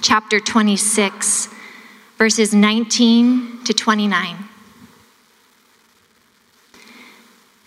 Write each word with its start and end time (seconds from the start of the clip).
Chapter 0.00 0.40
26, 0.40 1.48
verses 2.18 2.54
19 2.54 3.64
to 3.64 3.72
29. 3.72 4.36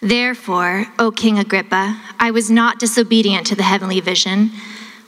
Therefore, 0.02 0.86
O 1.00 1.12
King 1.12 1.40
Agrippa, 1.40 2.00
I 2.20 2.32
was 2.32 2.52
not 2.52 2.80
disobedient 2.80 3.48
to 3.48 3.56
the 3.56 3.64
heavenly 3.64 4.00
vision, 4.00 4.52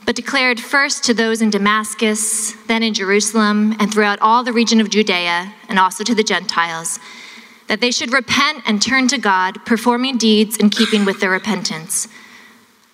but 0.05 0.15
declared 0.15 0.59
first 0.59 1.03
to 1.03 1.13
those 1.13 1.41
in 1.41 1.49
Damascus, 1.49 2.53
then 2.67 2.81
in 2.81 2.93
Jerusalem, 2.93 3.75
and 3.79 3.93
throughout 3.93 4.19
all 4.21 4.43
the 4.43 4.53
region 4.53 4.81
of 4.81 4.89
Judea, 4.89 5.53
and 5.69 5.77
also 5.77 6.03
to 6.03 6.15
the 6.15 6.23
Gentiles, 6.23 6.99
that 7.67 7.79
they 7.79 7.91
should 7.91 8.11
repent 8.11 8.63
and 8.65 8.81
turn 8.81 9.07
to 9.09 9.17
God, 9.17 9.65
performing 9.65 10.17
deeds 10.17 10.57
in 10.57 10.69
keeping 10.69 11.05
with 11.05 11.19
their 11.19 11.29
repentance. 11.29 12.07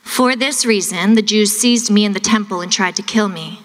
For 0.01 0.35
this 0.35 0.65
reason, 0.65 1.15
the 1.15 1.21
Jews 1.21 1.57
seized 1.57 1.89
me 1.89 2.03
in 2.03 2.11
the 2.11 2.19
temple 2.19 2.59
and 2.59 2.71
tried 2.71 2.97
to 2.97 3.01
kill 3.01 3.29
me. 3.29 3.62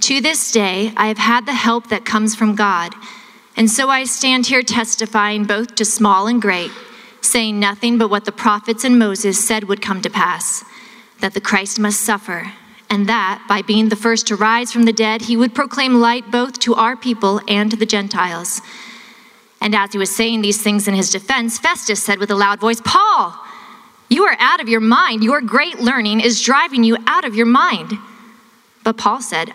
To 0.00 0.20
this 0.20 0.52
day, 0.52 0.92
I 0.96 1.08
have 1.08 1.18
had 1.18 1.46
the 1.46 1.54
help 1.54 1.88
that 1.88 2.04
comes 2.04 2.34
from 2.34 2.54
God, 2.54 2.94
and 3.56 3.70
so 3.70 3.88
I 3.88 4.04
stand 4.04 4.46
here 4.46 4.62
testifying 4.62 5.44
both 5.44 5.74
to 5.76 5.84
small 5.84 6.26
and 6.26 6.42
great 6.42 6.70
saying 7.24 7.58
nothing 7.58 7.98
but 7.98 8.10
what 8.10 8.24
the 8.24 8.32
prophets 8.32 8.84
and 8.84 8.98
Moses 8.98 9.44
said 9.44 9.64
would 9.64 9.82
come 9.82 10.02
to 10.02 10.10
pass 10.10 10.64
that 11.20 11.32
the 11.32 11.40
Christ 11.40 11.78
must 11.78 12.00
suffer, 12.00 12.52
and 12.90 13.08
that, 13.08 13.44
by 13.48 13.62
being 13.62 13.88
the 13.88 13.96
first 13.96 14.26
to 14.26 14.36
rise 14.36 14.70
from 14.70 14.84
the 14.84 14.92
dead, 14.92 15.22
he 15.22 15.36
would 15.36 15.54
proclaim 15.54 16.00
light 16.00 16.30
both 16.30 16.58
to 16.60 16.74
our 16.74 16.96
people 16.96 17.40
and 17.48 17.70
to 17.70 17.76
the 17.76 17.86
Gentiles. 17.86 18.60
And 19.60 19.74
as 19.74 19.92
he 19.92 19.98
was 19.98 20.14
saying 20.14 20.42
these 20.42 20.62
things 20.62 20.86
in 20.86 20.94
his 20.94 21.08
defense, 21.08 21.58
Festus 21.58 22.02
said 22.02 22.18
with 22.18 22.30
a 22.30 22.34
loud 22.34 22.60
voice, 22.60 22.80
Paul, 22.84 23.34
you 24.10 24.24
are 24.24 24.36
out 24.38 24.60
of 24.60 24.68
your 24.68 24.80
mind. 24.80 25.24
Your 25.24 25.40
great 25.40 25.80
learning 25.80 26.20
is 26.20 26.42
driving 26.42 26.84
you 26.84 26.98
out 27.06 27.24
of 27.24 27.34
your 27.34 27.46
mind. 27.46 27.92
But 28.82 28.98
Paul 28.98 29.22
said, 29.22 29.54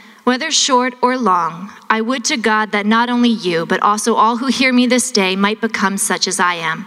Whether 0.23 0.51
short 0.51 0.93
or 1.01 1.17
long, 1.17 1.71
I 1.89 2.01
would 2.01 2.23
to 2.25 2.37
God 2.37 2.71
that 2.73 2.85
not 2.85 3.09
only 3.09 3.29
you, 3.29 3.65
but 3.65 3.81
also 3.81 4.13
all 4.13 4.37
who 4.37 4.47
hear 4.47 4.71
me 4.71 4.85
this 4.85 5.11
day 5.11 5.35
might 5.35 5.59
become 5.59 5.97
such 5.97 6.27
as 6.27 6.39
I 6.39 6.55
am 6.55 6.85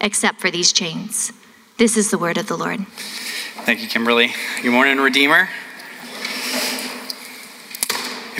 except 0.00 0.40
for 0.40 0.50
these 0.50 0.72
chains. 0.72 1.32
This 1.78 1.96
is 1.96 2.10
the 2.10 2.18
word 2.18 2.36
of 2.36 2.46
the 2.46 2.56
Lord. 2.56 2.86
Thank 3.64 3.80
you, 3.80 3.88
Kimberly. 3.88 4.32
Good 4.62 4.72
morning, 4.72 4.98
Redeemer. 4.98 5.48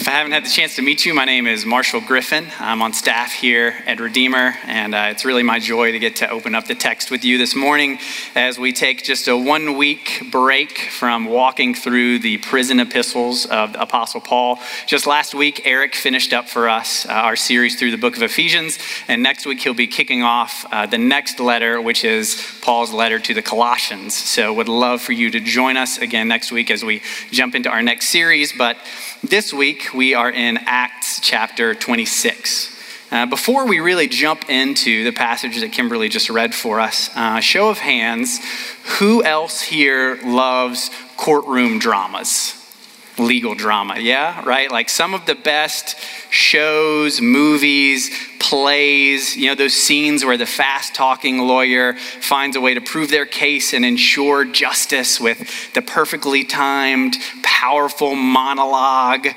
If 0.05 0.09
I 0.09 0.13
haven't 0.19 0.33
had 0.33 0.45
the 0.45 0.51
chance 0.51 0.77
to 0.77 0.83
meet 0.83 1.07
you, 1.07 1.15
my 1.15 1.25
name 1.25 1.47
is 1.47 1.65
Marshall 1.65 2.03
Griffin. 2.03 2.47
I'm 2.59 2.83
on 2.83 2.93
staff 2.93 3.33
here 3.33 3.75
at 3.87 4.01
Redeemer, 4.01 4.53
and 4.67 4.95
uh, 4.95 5.07
it's 5.09 5.25
really 5.25 5.43
my 5.43 5.59
joy 5.59 5.93
to 5.93 5.99
get 5.99 6.17
to 6.17 6.29
open 6.29 6.55
up 6.55 6.67
the 6.67 6.75
text 6.75 7.11
with 7.11 7.25
you 7.25 7.39
this 7.39 7.57
morning 7.57 7.99
as 8.35 8.59
we 8.59 8.75
take 8.75 9.03
just 9.03 9.29
a 9.29 9.35
one 9.35 9.79
week 9.79 10.25
break 10.31 10.77
from 10.77 11.25
walking 11.25 11.75
through 11.75 12.19
the 12.19 12.37
prison 12.37 12.81
epistles 12.81 13.47
of 13.47 13.73
the 13.73 13.81
Apostle 13.81 14.21
Paul. 14.21 14.59
Just 14.87 15.07
last 15.07 15.35
week, 15.35 15.63
Eric 15.65 15.95
finished 15.95 16.35
up 16.35 16.51
for 16.51 16.69
us 16.69 17.07
uh, 17.07 17.13
our 17.13 17.35
series 17.35 17.79
through 17.79 17.91
the 17.91 17.97
book 17.97 18.15
of 18.15 18.23
Ephesians, 18.23 18.79
and 19.09 19.23
next 19.23 19.47
week 19.47 19.61
he'll 19.61 19.73
be 19.73 19.87
kicking 19.87 20.23
off 20.23 20.67
uh, 20.71 20.85
the 20.85 20.99
next 20.99 21.41
letter, 21.41 21.81
which 21.81 22.05
is 22.05 22.59
Paul's 22.61 22.93
letter 22.93 23.19
to 23.21 23.33
the 23.33 23.41
Colossians. 23.41 24.15
So, 24.15 24.53
would 24.53 24.69
love 24.69 25.01
for 25.01 25.13
you 25.13 25.31
to 25.31 25.41
join 25.41 25.79
us 25.79 25.97
again 25.97 26.29
next 26.29 26.53
week 26.53 26.71
as 26.71 26.85
we 26.85 27.01
jump 27.31 27.55
into 27.55 27.71
our 27.71 27.83
next 27.83 28.11
series. 28.11 28.53
But 28.53 28.77
this 29.23 29.55
week, 29.55 29.94
we 29.95 30.15
are 30.15 30.31
in 30.31 30.59
Acts 30.67 31.21
chapter 31.21 31.75
26. 31.75 32.75
Uh, 33.13 33.27
before 33.27 33.67
we 33.67 33.79
really 33.79 34.09
jump 34.09 34.51
into 34.51 35.05
the 35.05 35.13
passage 35.13 35.61
that 35.61 35.71
Kimberly 35.71 36.09
just 36.09 36.29
read 36.29 36.53
for 36.55 36.81
us, 36.81 37.11
uh, 37.15 37.39
show 37.39 37.69
of 37.69 37.79
hands, 37.79 38.41
who 38.99 39.23
else 39.23 39.63
here 39.63 40.19
loves 40.25 40.91
courtroom 41.17 41.79
dramas? 41.79 42.64
Legal 43.19 43.55
drama, 43.55 43.99
yeah, 43.99 44.45
right? 44.45 44.71
Like 44.71 44.89
some 44.89 45.15
of 45.15 45.27
the 45.27 45.35
best 45.35 45.97
shows, 46.31 47.21
movies, 47.21 48.11
plays, 48.41 49.37
you 49.37 49.47
know, 49.47 49.55
those 49.55 49.75
scenes 49.75 50.25
where 50.25 50.37
the 50.37 50.47
fast 50.47 50.95
talking 50.95 51.39
lawyer 51.39 51.95
finds 51.95 52.57
a 52.57 52.61
way 52.61 52.75
to 52.75 52.81
prove 52.81 53.11
their 53.11 53.27
case 53.27 53.73
and 53.73 53.85
ensure 53.85 54.45
justice 54.45 55.21
with 55.21 55.73
the 55.75 55.83
perfectly 55.83 56.45
timed, 56.45 57.17
powerful 57.43 58.15
monologue 58.15 59.29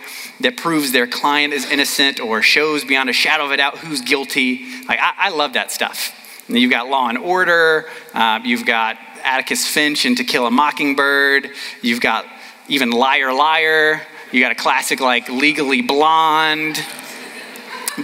that 0.42 0.58
proves 0.58 0.92
their 0.92 1.08
client 1.08 1.54
is 1.54 1.70
innocent 1.70 2.20
or 2.20 2.42
shows 2.42 2.84
beyond 2.84 3.10
a 3.10 3.14
shadow 3.14 3.46
of 3.46 3.52
a 3.52 3.58
doubt 3.58 3.78
who's 3.78 4.02
guilty. 4.02 4.66
Like, 4.88 5.00
I, 5.00 5.14
I 5.18 5.30
love 5.30 5.54
that 5.54 5.72
stuff. 5.72 6.14
And 6.48 6.58
you've 6.58 6.72
got 6.72 6.90
Law 6.90 7.10
and 7.10 7.18
Order, 7.18 7.86
uh, 8.14 8.40
you've 8.44 8.66
got 8.66 8.98
Atticus 9.24 9.68
Finch 9.68 10.06
and 10.06 10.18
To 10.18 10.24
Kill 10.24 10.46
a 10.46 10.52
Mockingbird, 10.52 11.50
you've 11.82 12.02
got 12.02 12.26
even 12.68 12.92
Liar 12.92 13.34
Liar. 13.34 14.02
You 14.32 14.42
got 14.42 14.52
a 14.52 14.56
classic 14.56 15.00
like 15.00 15.30
Legally 15.30 15.82
Blonde. 15.82 16.78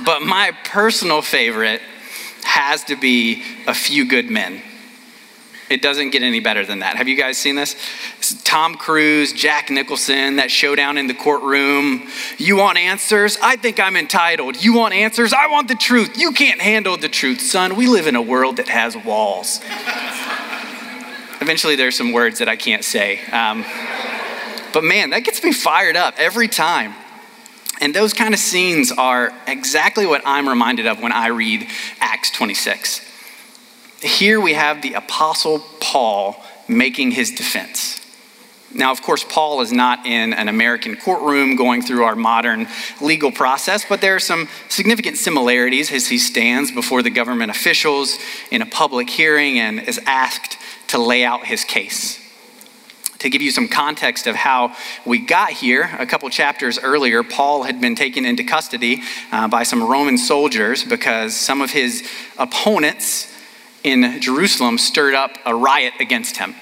But 0.06 0.22
my 0.22 0.52
personal 0.66 1.22
favorite 1.22 1.82
has 2.44 2.84
to 2.86 2.96
be 2.96 3.44
A 3.68 3.74
Few 3.74 4.06
Good 4.08 4.30
Men. 4.30 4.62
It 5.70 5.82
doesn't 5.82 6.12
get 6.12 6.22
any 6.22 6.40
better 6.40 6.66
than 6.66 6.80
that. 6.80 6.98
Have 6.98 7.08
you 7.08 7.18
guys 7.18 7.38
seen 7.38 7.56
this? 7.56 7.76
Tom 8.44 8.76
Cruise, 8.76 9.34
Jack 9.34 9.70
Nicholson, 9.70 10.36
that 10.36 10.52
showdown 10.52 10.98
in 10.98 11.08
the 11.08 11.14
courtroom. 11.14 12.08
You 12.38 12.58
want 12.58 12.78
answers? 12.78 13.38
I 13.42 13.56
think 13.56 13.80
I'm 13.80 13.96
entitled. 13.96 14.62
You 14.64 14.74
want 14.74 14.94
answers? 14.94 15.34
I 15.34 15.48
want 15.48 15.68
the 15.68 15.76
truth. 15.76 16.18
You 16.18 16.32
can't 16.32 16.62
handle 16.62 16.96
the 16.98 17.10
truth, 17.10 17.42
son. 17.42 17.76
We 17.76 17.88
live 17.88 18.08
in 18.08 18.16
a 18.16 18.22
world 18.22 18.58
that 18.58 18.68
has 18.68 18.96
walls. 18.96 19.62
Eventually, 21.42 21.76
there's 21.76 21.98
some 21.98 22.12
words 22.12 22.40
that 22.40 22.48
I 22.48 22.56
can't 22.56 22.84
say. 22.84 23.20
Um, 23.32 23.66
but 24.74 24.84
man, 24.84 25.12
that 25.12 25.24
gets 25.24 25.44
me 25.44 25.54
fired 25.54 25.96
up 25.96 26.16
every 26.18 26.48
time. 26.48 26.94
And 27.80 27.94
those 27.94 28.14
kind 28.14 28.34
of 28.34 28.40
scenes 28.40 28.92
are 28.92 29.32
exactly 29.48 30.06
what 30.06 30.22
I'm 30.26 30.48
reminded 30.48 30.88
of 30.88 31.02
when 31.02 31.12
I 31.12 31.28
read 31.28 31.68
Acts 32.00 32.32
26. 32.32 33.02
Here 34.02 34.40
we 34.40 34.54
have 34.54 34.82
the 34.82 34.94
Apostle 34.94 35.64
Paul 35.80 36.42
making 36.68 37.12
his 37.12 37.32
defense. 37.32 38.00
Now, 38.74 38.92
of 38.92 39.02
course, 39.04 39.24
Paul 39.24 39.62
is 39.62 39.72
not 39.72 40.06
in 40.06 40.34
an 40.34 40.48
American 40.48 40.96
courtroom 40.96 41.56
going 41.56 41.84
through 41.84 42.06
our 42.06 42.16
modern 42.16 42.68
legal 43.02 43.32
process, 43.32 43.86
but 43.88 44.02
there 44.02 44.16
are 44.16 44.20
some 44.20 44.48
significant 44.70 45.18
similarities 45.18 45.92
as 45.92 46.08
he 46.08 46.18
stands 46.18 46.72
before 46.72 47.04
the 47.04 47.12
government 47.12 47.52
officials 47.52 48.18
in 48.50 48.62
a 48.64 48.66
public 48.66 49.10
hearing 49.10 49.60
and 49.60 49.80
is 49.80 50.00
asked 50.08 50.58
to 50.88 50.98
lay 50.98 51.24
out 51.24 51.46
his 51.46 51.64
case 51.64 52.23
to 53.24 53.30
give 53.30 53.42
you 53.42 53.52
some 53.52 53.70
context 53.70 54.28
of 54.28 54.36
how 54.36 54.76
we 55.06 55.18
got 55.18 55.52
here, 55.52 55.90
a 55.98 56.06
couple 56.06 56.30
chapters 56.30 56.78
earlier, 56.78 57.24
Paul 57.24 57.64
had 57.64 57.80
been 57.80 57.96
taken 57.96 58.26
into 58.26 58.44
custody 58.44 59.02
uh, 59.32 59.48
by 59.48 59.64
some 59.64 59.82
Roman 59.82 60.18
soldiers 60.18 60.84
because 60.84 61.36
some 61.36 61.62
of 61.62 61.72
his 61.72 62.08
opponents 62.38 63.34
in 63.84 64.20
Jerusalem 64.22 64.78
stirred 64.78 65.14
up 65.14 65.38
a 65.46 65.56
riot 65.56 65.94
against 66.02 66.38
him. 66.38 66.54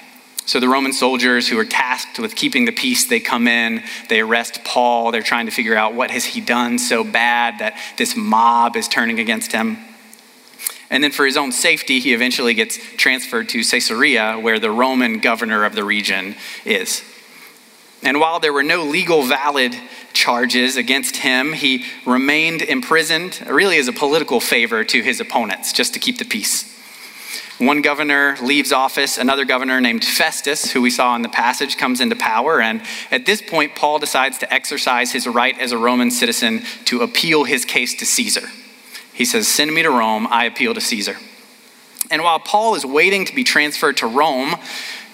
So 0.46 0.60
the 0.60 0.68
Roman 0.68 0.92
soldiers 0.92 1.48
who 1.48 1.58
are 1.58 1.64
tasked 1.64 2.20
with 2.20 2.36
keeping 2.36 2.64
the 2.64 2.72
peace, 2.72 3.06
they 3.06 3.20
come 3.20 3.48
in, 3.48 3.82
they 4.08 4.20
arrest 4.20 4.64
Paul, 4.64 5.10
they're 5.10 5.22
trying 5.22 5.46
to 5.46 5.52
figure 5.52 5.76
out 5.76 5.94
what 5.94 6.12
has 6.12 6.24
he 6.24 6.40
done 6.40 6.78
so 6.78 7.02
bad 7.02 7.58
that 7.58 7.76
this 7.96 8.16
mob 8.16 8.76
is 8.76 8.86
turning 8.86 9.18
against 9.18 9.50
him. 9.50 9.78
And 10.92 11.02
then 11.02 11.10
for 11.10 11.24
his 11.24 11.38
own 11.38 11.52
safety, 11.52 12.00
he 12.00 12.12
eventually 12.12 12.52
gets 12.52 12.76
transferred 12.96 13.48
to 13.48 13.64
Caesarea, 13.64 14.38
where 14.38 14.60
the 14.60 14.70
Roman 14.70 15.20
governor 15.20 15.64
of 15.64 15.74
the 15.74 15.82
region 15.82 16.36
is. 16.66 17.02
And 18.02 18.20
while 18.20 18.40
there 18.40 18.52
were 18.52 18.62
no 18.62 18.84
legal 18.84 19.22
valid 19.22 19.74
charges 20.12 20.76
against 20.76 21.16
him, 21.16 21.54
he 21.54 21.86
remained 22.04 22.60
imprisoned, 22.60 23.42
really 23.48 23.78
as 23.78 23.88
a 23.88 23.92
political 23.92 24.38
favor 24.38 24.84
to 24.84 25.02
his 25.02 25.18
opponents, 25.18 25.72
just 25.72 25.94
to 25.94 25.98
keep 25.98 26.18
the 26.18 26.26
peace. 26.26 26.68
One 27.56 27.80
governor 27.80 28.36
leaves 28.42 28.70
office, 28.70 29.16
another 29.16 29.46
governor 29.46 29.80
named 29.80 30.04
Festus, 30.04 30.72
who 30.72 30.82
we 30.82 30.90
saw 30.90 31.16
in 31.16 31.22
the 31.22 31.28
passage, 31.30 31.78
comes 31.78 32.02
into 32.02 32.16
power. 32.16 32.60
And 32.60 32.82
at 33.10 33.24
this 33.24 33.40
point, 33.40 33.76
Paul 33.76 33.98
decides 33.98 34.36
to 34.38 34.52
exercise 34.52 35.12
his 35.12 35.26
right 35.26 35.58
as 35.58 35.72
a 35.72 35.78
Roman 35.78 36.10
citizen 36.10 36.64
to 36.86 37.00
appeal 37.00 37.44
his 37.44 37.64
case 37.64 37.94
to 37.94 38.04
Caesar. 38.04 38.48
He 39.12 39.24
says, 39.24 39.48
Send 39.48 39.72
me 39.74 39.82
to 39.82 39.90
Rome, 39.90 40.26
I 40.30 40.44
appeal 40.46 40.74
to 40.74 40.80
Caesar. 40.80 41.16
And 42.10 42.22
while 42.22 42.40
Paul 42.40 42.74
is 42.74 42.84
waiting 42.84 43.24
to 43.24 43.34
be 43.34 43.44
transferred 43.44 43.96
to 43.98 44.06
Rome, 44.06 44.56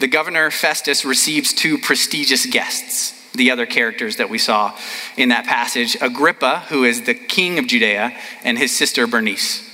the 0.01 0.09
governor 0.09 0.51
Festus 0.51 1.05
receives 1.05 1.53
two 1.53 1.79
prestigious 1.79 2.47
guests 2.47 3.15
the 3.35 3.51
other 3.51 3.67
characters 3.67 4.17
that 4.17 4.31
we 4.31 4.39
saw 4.39 4.77
in 5.17 5.29
that 5.29 5.45
passage 5.45 5.97
Agrippa, 6.01 6.61
who 6.69 6.85
is 6.85 7.03
the 7.03 7.15
king 7.15 7.59
of 7.59 7.67
Judea, 7.67 8.17
and 8.43 8.59
his 8.59 8.77
sister 8.77 9.07
Bernice. 9.07 9.65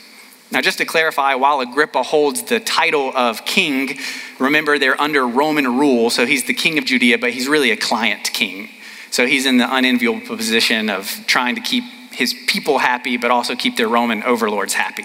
Now, 0.50 0.61
just 0.61 0.79
to 0.79 0.85
clarify, 0.85 1.35
while 1.35 1.61
Agrippa 1.61 2.03
holds 2.03 2.43
the 2.43 2.61
title 2.61 3.11
of 3.17 3.44
king, 3.44 3.99
remember 4.38 4.79
they're 4.79 5.00
under 5.00 5.26
Roman 5.26 5.79
rule, 5.79 6.11
so 6.11 6.26
he's 6.26 6.44
the 6.44 6.55
king 6.55 6.79
of 6.79 6.85
Judea, 6.85 7.19
but 7.19 7.31
he's 7.31 7.49
really 7.49 7.71
a 7.71 7.76
client 7.76 8.31
king. 8.32 8.69
So 9.11 9.26
he's 9.26 9.47
in 9.47 9.59
the 9.59 9.75
unenviable 9.75 10.26
position 10.26 10.91
of 10.91 11.11
trying 11.26 11.55
to 11.55 11.61
keep 11.61 11.85
his 12.14 12.34
people 12.46 12.78
happy, 12.78 13.16
but 13.16 13.31
also 13.31 13.55
keep 13.55 13.76
their 13.76 13.88
Roman 13.88 14.22
overlords 14.22 14.75
happy. 14.75 15.05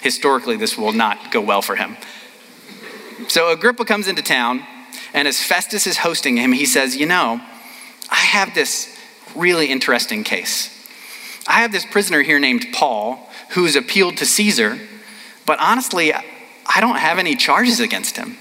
Historically, 0.00 0.56
this 0.56 0.76
will 0.78 0.92
not 0.92 1.30
go 1.30 1.40
well 1.40 1.62
for 1.62 1.76
him. 1.76 1.96
So 3.28 3.52
Agrippa 3.52 3.84
comes 3.84 4.08
into 4.08 4.22
town, 4.22 4.64
and 5.12 5.28
as 5.28 5.42
Festus 5.42 5.86
is 5.86 5.98
hosting 5.98 6.36
him, 6.36 6.52
he 6.52 6.66
says, 6.66 6.96
You 6.96 7.06
know, 7.06 7.40
I 8.10 8.16
have 8.16 8.54
this 8.54 8.98
really 9.34 9.70
interesting 9.70 10.24
case. 10.24 10.76
I 11.46 11.60
have 11.62 11.72
this 11.72 11.84
prisoner 11.84 12.22
here 12.22 12.38
named 12.38 12.66
Paul 12.72 13.28
who's 13.50 13.76
appealed 13.76 14.16
to 14.18 14.26
Caesar, 14.26 14.78
but 15.46 15.58
honestly, 15.60 16.12
I 16.12 16.80
don't 16.80 16.96
have 16.96 17.18
any 17.18 17.36
charges 17.36 17.80
against 17.80 18.16
him. 18.16 18.36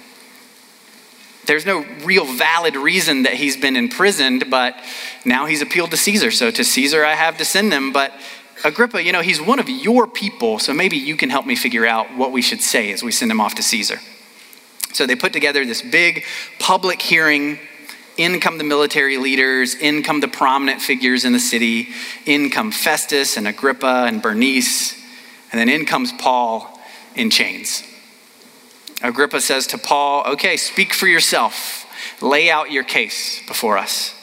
There's 1.49 1.65
no 1.65 1.83
real 2.03 2.25
valid 2.25 2.75
reason 2.75 3.23
that 3.23 3.33
he's 3.33 3.57
been 3.57 3.75
imprisoned, 3.75 4.51
but 4.51 4.75
now 5.25 5.47
he's 5.47 5.63
appealed 5.63 5.89
to 5.89 5.97
Caesar. 5.97 6.29
So 6.29 6.51
to 6.51 6.63
Caesar, 6.63 7.03
I 7.03 7.15
have 7.15 7.39
to 7.39 7.43
send 7.43 7.73
him. 7.73 7.91
But 7.91 8.13
Agrippa, 8.63 9.03
you 9.03 9.11
know, 9.11 9.23
he's 9.23 9.41
one 9.41 9.57
of 9.57 9.67
your 9.67 10.05
people, 10.05 10.59
so 10.59 10.75
maybe 10.75 10.95
you 10.95 11.17
can 11.17 11.31
help 11.31 11.47
me 11.47 11.55
figure 11.55 11.87
out 11.87 12.15
what 12.15 12.31
we 12.31 12.43
should 12.43 12.61
say 12.61 12.91
as 12.91 13.01
we 13.01 13.11
send 13.11 13.31
him 13.31 13.41
off 13.41 13.55
to 13.55 13.63
Caesar. 13.63 13.97
So 14.93 15.07
they 15.07 15.15
put 15.15 15.33
together 15.33 15.65
this 15.65 15.81
big 15.81 16.23
public 16.59 17.01
hearing 17.01 17.57
in 18.15 18.39
come 18.39 18.59
the 18.59 18.63
military 18.63 19.17
leaders, 19.17 19.73
in 19.73 20.03
come 20.03 20.19
the 20.19 20.27
prominent 20.27 20.83
figures 20.83 21.25
in 21.25 21.33
the 21.33 21.39
city, 21.39 21.87
in 22.27 22.51
come 22.51 22.71
Festus 22.71 23.37
and 23.37 23.47
Agrippa 23.47 24.05
and 24.07 24.21
Bernice, 24.21 24.93
and 25.51 25.59
then 25.59 25.67
in 25.67 25.87
comes 25.87 26.11
Paul 26.11 26.79
in 27.15 27.31
chains. 27.31 27.81
Agrippa 29.01 29.41
says 29.41 29.67
to 29.67 29.77
Paul, 29.77 30.23
Okay, 30.33 30.57
speak 30.57 30.93
for 30.93 31.07
yourself. 31.07 31.85
Lay 32.21 32.49
out 32.49 32.71
your 32.71 32.83
case 32.83 33.45
before 33.47 33.77
us. 33.77 34.15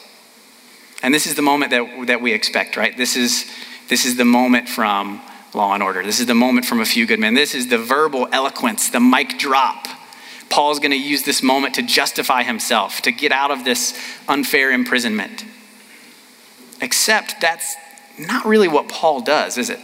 And 1.03 1.13
this 1.13 1.27
is 1.27 1.35
the 1.35 1.41
moment 1.41 1.71
that, 1.71 2.07
that 2.07 2.21
we 2.21 2.33
expect, 2.33 2.75
right? 2.75 2.95
This 2.95 3.15
is, 3.15 3.51
this 3.87 4.05
is 4.05 4.17
the 4.17 4.25
moment 4.25 4.67
from 4.67 5.21
Law 5.53 5.73
and 5.73 5.83
Order. 5.83 6.03
This 6.03 6.19
is 6.19 6.25
the 6.25 6.35
moment 6.35 6.65
from 6.65 6.79
A 6.79 6.85
Few 6.85 7.05
Good 7.05 7.19
Men. 7.19 7.33
This 7.33 7.55
is 7.55 7.67
the 7.67 7.77
verbal 7.77 8.27
eloquence, 8.31 8.89
the 8.89 8.99
mic 8.99 9.37
drop 9.37 9.87
Paul's 10.49 10.79
going 10.79 10.91
to 10.91 10.97
use 10.97 11.23
this 11.23 11.43
moment 11.43 11.75
to 11.75 11.81
justify 11.81 12.43
himself, 12.43 13.01
to 13.01 13.11
get 13.11 13.31
out 13.31 13.51
of 13.51 13.63
this 13.63 13.97
unfair 14.27 14.71
imprisonment. 14.71 15.45
Except 16.81 17.41
that's 17.41 17.75
not 18.17 18.45
really 18.45 18.67
what 18.67 18.87
Paul 18.87 19.21
does, 19.21 19.57
is 19.57 19.69
it? 19.69 19.79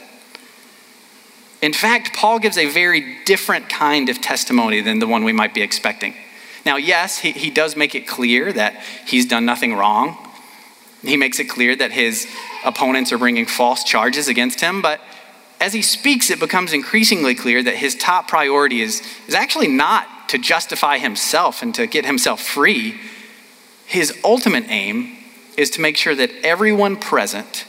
In 1.64 1.72
fact, 1.72 2.14
Paul 2.14 2.40
gives 2.40 2.58
a 2.58 2.66
very 2.66 3.24
different 3.24 3.70
kind 3.70 4.10
of 4.10 4.20
testimony 4.20 4.82
than 4.82 5.00
the 5.00 5.08
one 5.08 5.24
we 5.24 5.32
might 5.32 5.54
be 5.54 5.62
expecting. 5.62 6.14
Now, 6.66 6.76
yes, 6.76 7.20
he, 7.20 7.32
he 7.32 7.50
does 7.50 7.78
make 7.78 7.96
it 7.96 8.06
clear 8.06 8.52
that 8.52 8.84
he's 9.08 9.26
done 9.26 9.46
nothing 9.46 9.74
wrong. 9.74 10.18
He 11.04 11.16
makes 11.16 11.40
it 11.40 11.46
clear 11.46 11.74
that 11.74 11.94
his 11.94 12.28
opponents 12.66 13.14
are 13.14 13.18
bringing 13.18 13.46
false 13.46 13.86
charges 13.86 14.28
against 14.28 14.60
him, 14.60 14.82
but 14.82 15.00
as 15.62 15.72
he 15.72 15.82
speaks, 15.82 16.30
it 16.30 16.38
becomes 16.38 16.74
increasingly 16.74 17.34
clear 17.34 17.64
that 17.64 17.76
his 17.76 17.96
top 17.96 18.28
priority 18.28 18.82
is, 18.82 19.02
is 19.30 19.34
actually 19.34 19.70
not 19.70 20.06
to 20.30 20.38
justify 20.38 20.98
himself 20.98 21.62
and 21.62 21.74
to 21.76 21.88
get 21.88 22.06
himself 22.06 22.42
free, 22.42 23.00
his 23.86 24.20
ultimate 24.26 24.66
aim 24.68 25.16
is 25.56 25.70
to 25.70 25.80
make 25.80 25.96
sure 25.96 26.14
that 26.14 26.30
everyone 26.44 26.98
present, 26.98 27.66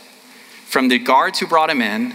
from 0.64 0.88
the 0.88 0.98
guards 0.98 1.38
who 1.38 1.46
brought 1.46 1.70
him 1.70 1.80
in 1.80 2.12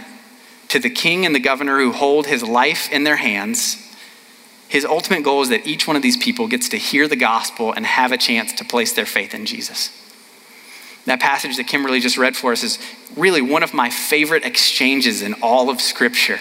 to 0.70 0.78
the 0.78 0.90
king 0.90 1.26
and 1.26 1.34
the 1.34 1.40
governor 1.40 1.78
who 1.80 1.92
hold 1.92 2.26
his 2.26 2.42
life 2.42 2.90
in 2.92 3.04
their 3.04 3.16
hands, 3.16 3.76
his 4.68 4.84
ultimate 4.84 5.24
goal 5.24 5.42
is 5.42 5.48
that 5.48 5.66
each 5.66 5.86
one 5.86 5.96
of 5.96 6.02
these 6.02 6.16
people 6.16 6.46
gets 6.46 6.68
to 6.68 6.76
hear 6.76 7.08
the 7.08 7.16
gospel 7.16 7.72
and 7.72 7.84
have 7.84 8.12
a 8.12 8.16
chance 8.16 8.52
to 8.52 8.64
place 8.64 8.92
their 8.92 9.06
faith 9.06 9.34
in 9.34 9.46
Jesus. 9.46 9.90
That 11.06 11.18
passage 11.18 11.56
that 11.56 11.66
Kimberly 11.66 11.98
just 11.98 12.16
read 12.16 12.36
for 12.36 12.52
us 12.52 12.62
is 12.62 12.78
really 13.16 13.42
one 13.42 13.64
of 13.64 13.74
my 13.74 13.90
favorite 13.90 14.44
exchanges 14.44 15.22
in 15.22 15.34
all 15.42 15.70
of 15.70 15.80
Scripture. 15.80 16.38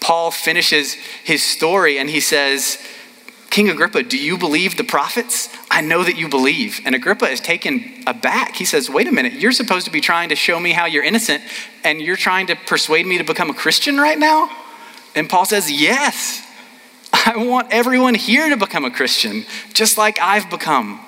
Paul 0.00 0.32
finishes 0.32 0.94
his 0.94 1.42
story 1.42 1.98
and 1.98 2.10
he 2.10 2.20
says, 2.20 2.78
King 3.54 3.70
Agrippa, 3.70 4.02
do 4.02 4.18
you 4.18 4.36
believe 4.36 4.76
the 4.76 4.82
prophets? 4.82 5.48
I 5.70 5.80
know 5.80 6.02
that 6.02 6.16
you 6.16 6.28
believe. 6.28 6.80
And 6.84 6.92
Agrippa 6.92 7.26
is 7.26 7.38
taken 7.38 8.02
aback. 8.04 8.56
He 8.56 8.64
says, 8.64 8.90
Wait 8.90 9.06
a 9.06 9.12
minute, 9.12 9.34
you're 9.34 9.52
supposed 9.52 9.84
to 9.84 9.92
be 9.92 10.00
trying 10.00 10.30
to 10.30 10.34
show 10.34 10.58
me 10.58 10.72
how 10.72 10.86
you're 10.86 11.04
innocent, 11.04 11.40
and 11.84 12.00
you're 12.00 12.16
trying 12.16 12.48
to 12.48 12.56
persuade 12.56 13.06
me 13.06 13.16
to 13.18 13.22
become 13.22 13.50
a 13.50 13.54
Christian 13.54 13.96
right 13.96 14.18
now? 14.18 14.50
And 15.14 15.30
Paul 15.30 15.44
says, 15.44 15.70
Yes. 15.70 16.44
I 17.12 17.36
want 17.36 17.68
everyone 17.70 18.16
here 18.16 18.48
to 18.48 18.56
become 18.56 18.84
a 18.84 18.90
Christian, 18.90 19.44
just 19.72 19.96
like 19.96 20.18
I've 20.20 20.50
become, 20.50 20.98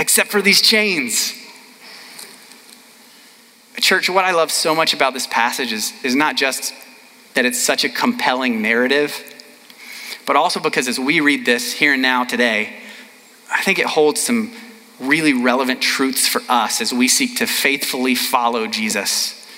except 0.00 0.30
for 0.30 0.42
these 0.42 0.60
chains. 0.60 1.32
Church, 3.76 4.10
what 4.10 4.24
I 4.24 4.32
love 4.32 4.50
so 4.50 4.74
much 4.74 4.94
about 4.94 5.14
this 5.14 5.28
passage 5.28 5.72
is, 5.72 5.92
is 6.02 6.16
not 6.16 6.34
just 6.34 6.74
that 7.34 7.46
it's 7.46 7.62
such 7.62 7.84
a 7.84 7.88
compelling 7.88 8.62
narrative, 8.62 9.36
but 10.28 10.36
also 10.36 10.60
because 10.60 10.88
as 10.88 11.00
we 11.00 11.20
read 11.20 11.46
this 11.46 11.72
here 11.72 11.94
and 11.94 12.02
now 12.02 12.22
today, 12.22 12.74
I 13.50 13.62
think 13.62 13.78
it 13.78 13.86
holds 13.86 14.22
some 14.22 14.52
really 15.00 15.32
relevant 15.32 15.80
truths 15.80 16.28
for 16.28 16.42
us 16.50 16.82
as 16.82 16.92
we 16.92 17.08
seek 17.08 17.38
to 17.38 17.46
faithfully 17.46 18.14
follow 18.14 18.66
Jesus 18.66 19.48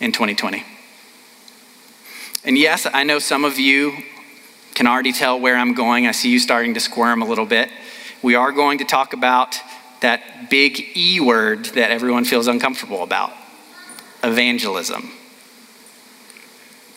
in 0.00 0.12
2020. 0.12 0.64
And 2.42 2.56
yes, 2.56 2.86
I 2.90 3.04
know 3.04 3.18
some 3.18 3.44
of 3.44 3.58
you 3.58 3.98
can 4.72 4.86
already 4.86 5.12
tell 5.12 5.38
where 5.38 5.58
I'm 5.58 5.74
going. 5.74 6.06
I 6.06 6.12
see 6.12 6.30
you 6.30 6.38
starting 6.38 6.72
to 6.72 6.80
squirm 6.80 7.20
a 7.20 7.26
little 7.26 7.44
bit. 7.44 7.68
We 8.22 8.34
are 8.34 8.50
going 8.50 8.78
to 8.78 8.86
talk 8.86 9.12
about 9.12 9.58
that 10.00 10.48
big 10.48 10.96
E 10.96 11.20
word 11.20 11.66
that 11.66 11.90
everyone 11.90 12.24
feels 12.24 12.46
uncomfortable 12.46 13.02
about 13.02 13.30
evangelism. 14.22 15.10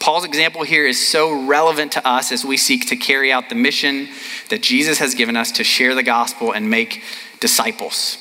Paul's 0.07 0.23
example 0.23 0.63
here 0.63 0.87
is 0.87 1.05
so 1.05 1.45
relevant 1.47 1.91
to 1.91 2.07
us 2.07 2.31
as 2.31 2.45
we 2.45 2.55
seek 2.55 2.87
to 2.87 2.95
carry 2.95 3.29
out 3.29 3.49
the 3.49 3.55
mission 3.55 4.07
that 4.49 4.61
Jesus 4.61 4.99
has 4.99 5.13
given 5.15 5.35
us 5.35 5.51
to 5.51 5.65
share 5.65 5.95
the 5.95 6.01
gospel 6.01 6.53
and 6.53 6.69
make 6.69 7.03
disciples. 7.41 8.17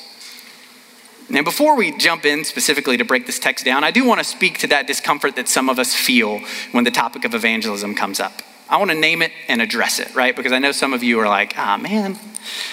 Now, 1.30 1.44
before 1.44 1.76
we 1.76 1.96
jump 1.96 2.24
in 2.24 2.42
specifically 2.42 2.96
to 2.96 3.04
break 3.04 3.24
this 3.24 3.38
text 3.38 3.64
down, 3.64 3.84
I 3.84 3.92
do 3.92 4.04
want 4.04 4.18
to 4.18 4.24
speak 4.24 4.58
to 4.58 4.66
that 4.66 4.88
discomfort 4.88 5.36
that 5.36 5.46
some 5.46 5.68
of 5.68 5.78
us 5.78 5.94
feel 5.94 6.40
when 6.72 6.82
the 6.82 6.90
topic 6.90 7.24
of 7.24 7.36
evangelism 7.36 7.94
comes 7.94 8.18
up. 8.18 8.42
I 8.68 8.78
want 8.78 8.90
to 8.90 8.98
name 8.98 9.22
it 9.22 9.30
and 9.46 9.62
address 9.62 10.00
it, 10.00 10.12
right? 10.12 10.34
Because 10.34 10.50
I 10.50 10.58
know 10.58 10.72
some 10.72 10.92
of 10.92 11.04
you 11.04 11.20
are 11.20 11.28
like, 11.28 11.54
ah, 11.56 11.76
oh, 11.78 11.80
man, 11.80 12.18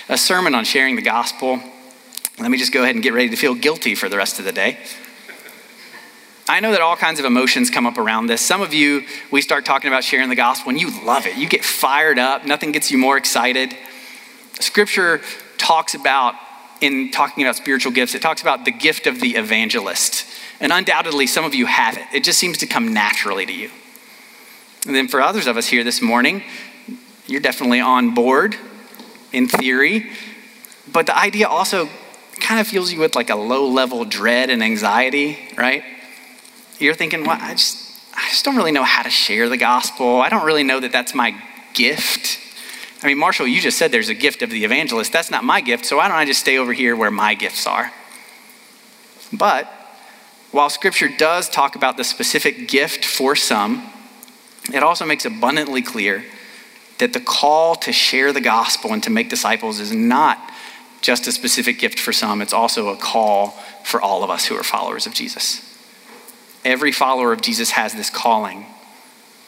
a 0.10 0.18
sermon 0.18 0.56
on 0.56 0.66
sharing 0.66 0.96
the 0.96 1.04
gospel. 1.04 1.62
Let 2.40 2.50
me 2.50 2.58
just 2.58 2.74
go 2.74 2.82
ahead 2.82 2.96
and 2.96 3.04
get 3.04 3.14
ready 3.14 3.30
to 3.30 3.36
feel 3.36 3.54
guilty 3.54 3.94
for 3.94 4.10
the 4.10 4.18
rest 4.18 4.40
of 4.40 4.46
the 4.46 4.52
day. 4.52 4.80
I 6.48 6.60
know 6.60 6.72
that 6.72 6.82
all 6.82 6.98
kinds 6.98 7.20
of 7.20 7.26
emotions 7.26 7.70
come 7.70 7.86
up 7.86 7.98
around 7.98 8.28
this. 8.28 8.42
Some 8.42 8.62
of 8.62 8.74
you, 8.74 9.06
we 9.32 9.42
start 9.42 9.64
talking 9.64 9.88
about 9.88 10.04
sharing 10.04 10.30
the 10.30 10.36
gospel 10.36 10.72
and 10.72 10.80
you 10.80 10.92
love 11.06 11.26
it. 11.26 11.38
You 11.38 11.48
get 11.48 11.64
fired 11.64 12.20
up. 12.20 12.46
Nothing 12.46 12.74
gets 12.74 12.92
you 12.92 12.98
more 12.98 13.16
excited. 13.18 13.74
Scripture 14.60 15.22
talks 15.58 15.96
about, 15.96 16.36
in 16.82 17.12
talking 17.12 17.44
about 17.46 17.56
spiritual 17.56 17.94
gifts, 17.94 18.14
it 18.14 18.22
talks 18.22 18.42
about 18.42 18.66
the 18.66 18.72
gift 18.72 19.08
of 19.08 19.22
the 19.22 19.36
evangelist. 19.36 20.26
And 20.60 20.74
undoubtedly, 20.74 21.28
some 21.28 21.46
of 21.46 21.56
you 21.56 21.66
have 21.66 21.98
it. 21.98 22.04
It 22.14 22.24
just 22.26 22.40
seems 22.40 22.58
to 22.58 22.68
come 22.68 22.94
naturally 22.94 23.46
to 23.46 23.54
you. 23.54 23.70
And 24.86 24.94
then 24.94 25.08
for 25.08 25.22
others 25.22 25.48
of 25.48 25.56
us 25.56 25.68
here 25.68 25.86
this 25.86 26.02
morning, 26.02 26.44
you're 27.26 27.42
definitely 27.42 27.80
on 27.80 28.14
board 28.14 28.58
in 29.32 29.48
theory. 29.48 30.10
But 30.92 31.06
the 31.06 31.18
idea 31.18 31.48
also 31.48 31.88
kind 32.42 32.60
of 32.60 32.68
fills 32.68 32.92
you 32.92 33.00
with 33.00 33.16
like 33.16 33.30
a 33.30 33.36
low 33.36 33.70
level 33.70 34.04
dread 34.04 34.50
and 34.50 34.62
anxiety, 34.62 35.38
right? 35.58 35.84
You're 36.84 36.94
thinking, 36.94 37.24
well, 37.24 37.38
I 37.40 37.54
just, 37.54 37.78
I 38.14 38.28
just 38.30 38.44
don't 38.44 38.58
really 38.58 38.74
know 38.74 38.84
how 38.84 39.04
to 39.04 39.10
share 39.10 39.48
the 39.48 39.56
gospel. 39.56 40.20
I 40.22 40.28
don't 40.28 40.46
really 40.46 40.64
know 40.64 40.82
that 40.82 40.92
that's 40.92 41.16
my 41.16 41.34
gift. 41.74 42.40
I 43.02 43.08
mean, 43.08 43.18
Marshall, 43.18 43.48
you 43.48 43.62
just 43.62 43.78
said 43.78 43.94
there's 43.94 44.10
a 44.10 44.14
gift 44.14 44.42
of 44.42 44.50
the 44.50 44.66
evangelist. 44.66 45.14
That's 45.14 45.32
not 45.32 45.46
my 45.46 45.62
gift, 45.62 45.86
so 45.86 45.96
why 45.96 46.10
don't 46.10 46.18
I 46.18 46.26
just 46.26 46.42
stay 46.42 46.58
over 46.58 46.74
here 46.74 46.94
where 46.98 47.10
my 47.10 47.36
gifts 47.36 47.66
are? 47.66 47.94
But 49.32 49.66
while 50.52 50.70
scripture 50.70 51.08
does 51.08 51.50
talk 51.50 51.78
about 51.78 51.96
the 51.96 52.04
specific 52.04 52.68
gift 52.68 53.06
for 53.06 53.34
some, 53.34 53.90
it 54.74 54.84
also 54.84 55.06
makes 55.06 55.24
abundantly 55.24 55.82
clear 55.82 56.26
that 56.98 57.14
the 57.14 57.22
call 57.22 57.76
to 57.76 57.94
share 57.94 58.34
the 58.34 58.42
gospel 58.42 58.92
and 58.92 59.02
to 59.04 59.10
make 59.10 59.30
disciples 59.30 59.80
is 59.80 59.94
not 59.94 60.38
just 61.00 61.28
a 61.28 61.32
specific 61.32 61.80
gift 61.80 61.98
for 61.98 62.12
some, 62.12 62.42
it's 62.42 62.54
also 62.54 62.90
a 62.90 62.98
call 62.98 63.52
for 63.86 64.02
all 64.02 64.24
of 64.24 64.30
us 64.30 64.46
who 64.46 64.56
are 64.56 64.64
followers 64.64 65.06
of 65.06 65.14
Jesus. 65.14 65.73
Every 66.66 66.92
follower 66.92 67.34
of 67.34 67.42
Jesus 67.42 67.72
has 67.72 67.94
this 67.94 68.10
calling. 68.10 68.66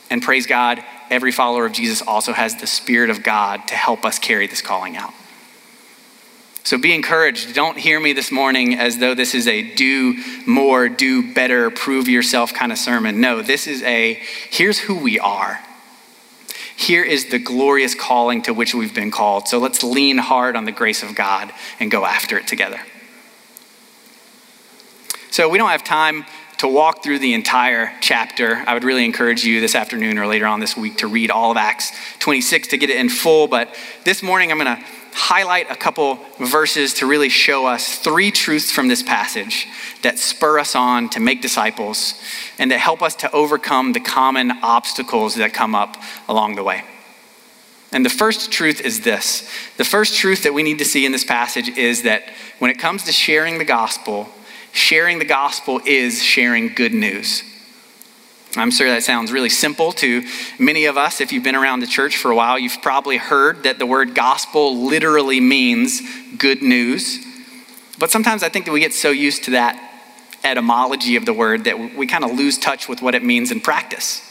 And 0.10 0.22
praise 0.22 0.46
God, 0.46 0.84
every 1.10 1.32
follower 1.32 1.66
of 1.66 1.74
Jesus 1.74 2.02
also 2.02 2.34
has 2.34 2.56
the 2.56 2.68
Spirit 2.68 3.10
of 3.10 3.24
God 3.24 3.68
to 3.68 3.76
help 3.76 4.06
us 4.06 4.20
carry 4.20 4.48
this 4.48 4.62
calling 4.62 4.98
out. 4.98 5.14
So 6.64 6.80
be 6.80 6.96
encouraged. 6.96 7.54
Don't 7.54 7.78
hear 7.78 8.00
me 8.00 8.14
this 8.14 8.32
morning 8.32 8.74
as 8.74 8.98
though 8.98 9.14
this 9.14 9.36
is 9.36 9.48
a 9.48 9.62
do 9.76 10.18
more, 10.48 10.90
do 10.90 11.32
better, 11.32 11.70
prove 11.70 12.08
yourself 12.08 12.56
kind 12.56 12.72
of 12.72 12.80
sermon. 12.80 13.22
No, 13.22 13.44
this 13.44 13.68
is 13.68 13.84
a 13.84 14.20
here's 14.50 14.80
who 14.80 14.96
we 14.96 15.20
are. 15.20 15.60
Here 16.76 17.04
is 17.04 17.30
the 17.30 17.38
glorious 17.38 17.94
calling 17.94 18.42
to 18.44 18.54
which 18.54 18.74
we've 18.74 18.96
been 18.96 19.12
called. 19.12 19.48
So 19.48 19.60
let's 19.60 19.84
lean 19.84 20.18
hard 20.18 20.56
on 20.56 20.66
the 20.66 20.72
grace 20.72 21.04
of 21.04 21.14
God 21.16 21.54
and 21.80 21.92
go 21.92 22.04
after 22.04 22.38
it 22.38 22.48
together. 22.48 22.82
So 25.30 25.50
we 25.50 25.58
don't 25.58 25.70
have 25.70 25.84
time 25.84 26.26
to 26.58 26.68
walk 26.68 27.04
through 27.04 27.20
the 27.20 27.34
entire 27.34 27.92
chapter. 28.02 28.64
I 28.68 28.74
would 28.74 28.84
really 28.84 29.06
encourage 29.06 29.44
you 29.44 29.60
this 29.60 29.76
afternoon 29.76 30.18
or 30.18 30.28
later 30.28 30.46
on 30.46 30.60
this 30.60 30.78
week 30.78 30.98
to 30.98 31.08
read 31.08 31.32
all 31.32 31.52
of 31.52 31.58
Acts 31.58 31.92
26 32.20 32.70
to 32.70 32.78
get 32.78 32.90
it 32.90 32.98
in 32.98 33.10
full. 33.10 33.48
But 33.48 33.76
this 34.04 34.24
morning 34.24 34.52
I'm 34.52 34.58
going 34.58 34.78
to 34.78 34.84
highlight 35.14 35.72
a 35.72 35.76
couple 35.76 36.20
verses 36.40 36.96
to 36.96 37.06
really 37.06 37.30
show 37.30 37.66
us 37.66 38.00
three 38.00 38.32
truths 38.32 38.70
from 38.70 38.90
this 38.90 39.02
passage 39.02 39.66
that 40.02 40.20
spur 40.20 40.60
us 40.60 40.76
on 40.76 41.10
to 41.10 41.20
make 41.20 41.42
disciples 41.42 42.22
and 42.60 42.70
that 42.70 42.80
help 42.80 43.02
us 43.02 43.16
to 43.16 43.32
overcome 43.32 43.94
the 43.94 44.00
common 44.00 44.52
obstacles 44.62 45.36
that 45.36 45.54
come 45.54 45.74
up 45.74 45.96
along 46.28 46.56
the 46.56 46.64
way. 46.64 46.84
And 47.94 48.06
the 48.06 48.10
first 48.10 48.52
truth 48.52 48.82
is 48.82 49.02
this 49.02 49.50
the 49.78 49.86
first 49.86 50.16
truth 50.16 50.44
that 50.44 50.54
we 50.54 50.64
need 50.64 50.80
to 50.80 50.86
see 50.86 51.06
in 51.06 51.14
this 51.14 51.24
passage 51.24 51.70
is 51.70 52.04
that 52.04 52.24
when 52.60 52.70
it 52.70 52.78
comes 52.78 53.04
to 53.04 53.14
sharing 53.14 53.58
the 53.58 53.66
gospel, 53.66 54.28
sharing 54.76 55.20
the 55.20 55.26
gospel 55.26 55.80
is 55.86 56.22
sharing 56.22 56.74
good 56.74 56.94
news. 56.94 57.44
I'm 58.58 58.72
sure 58.72 58.90
that 58.90 59.04
sounds 59.04 59.32
really 59.32 59.50
simple 59.50 59.92
to 59.94 60.24
many 60.60 60.86
of 60.86 60.98
us. 60.98 61.22
If 61.22 61.32
you've 61.32 61.44
been 61.44 61.56
around 61.56 61.80
the 61.80 61.88
church 61.88 62.18
for 62.18 62.32
a 62.32 62.36
while, 62.36 62.60
you've 62.60 62.82
probably 62.82 63.18
heard 63.18 63.64
that 63.64 63.80
the 63.80 63.86
word 63.86 64.16
gospel 64.16 64.86
literally 64.86 65.40
means 65.40 66.02
good 66.38 66.62
news. 66.62 67.26
But 68.00 68.12
sometimes 68.12 68.44
I 68.44 68.50
think 68.50 68.66
that 68.66 68.72
we 68.72 68.80
get 68.82 68.94
so 68.94 69.10
used 69.10 69.46
to 69.46 69.52
that 69.52 69.82
etymology 70.44 71.16
of 71.16 71.26
the 71.26 71.34
word 71.34 71.64
that 71.64 71.96
we 71.96 72.06
kind 72.06 72.24
of 72.24 72.32
lose 72.32 72.58
touch 72.58 72.88
with 72.88 73.02
what 73.02 73.16
it 73.16 73.24
means 73.24 73.52
in 73.52 73.62
practice. 73.62 74.22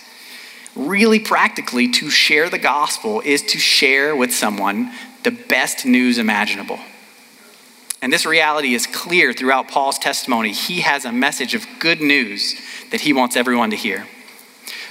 Really, 0.76 1.20
practically, 1.20 1.90
to 1.92 2.10
share 2.10 2.50
the 2.50 2.58
gospel 2.58 3.20
is 3.20 3.42
to 3.42 3.58
share 3.58 4.14
with 4.14 4.32
someone 4.32 4.92
the 5.22 5.30
best 5.30 5.86
news 5.86 6.18
imaginable. 6.18 6.78
And 8.04 8.12
this 8.12 8.26
reality 8.26 8.74
is 8.74 8.86
clear 8.86 9.32
throughout 9.32 9.68
Paul's 9.68 9.98
testimony. 9.98 10.52
He 10.52 10.82
has 10.82 11.06
a 11.06 11.10
message 11.10 11.54
of 11.54 11.66
good 11.78 12.02
news 12.02 12.54
that 12.90 13.00
he 13.00 13.14
wants 13.14 13.34
everyone 13.34 13.70
to 13.70 13.76
hear. 13.76 14.06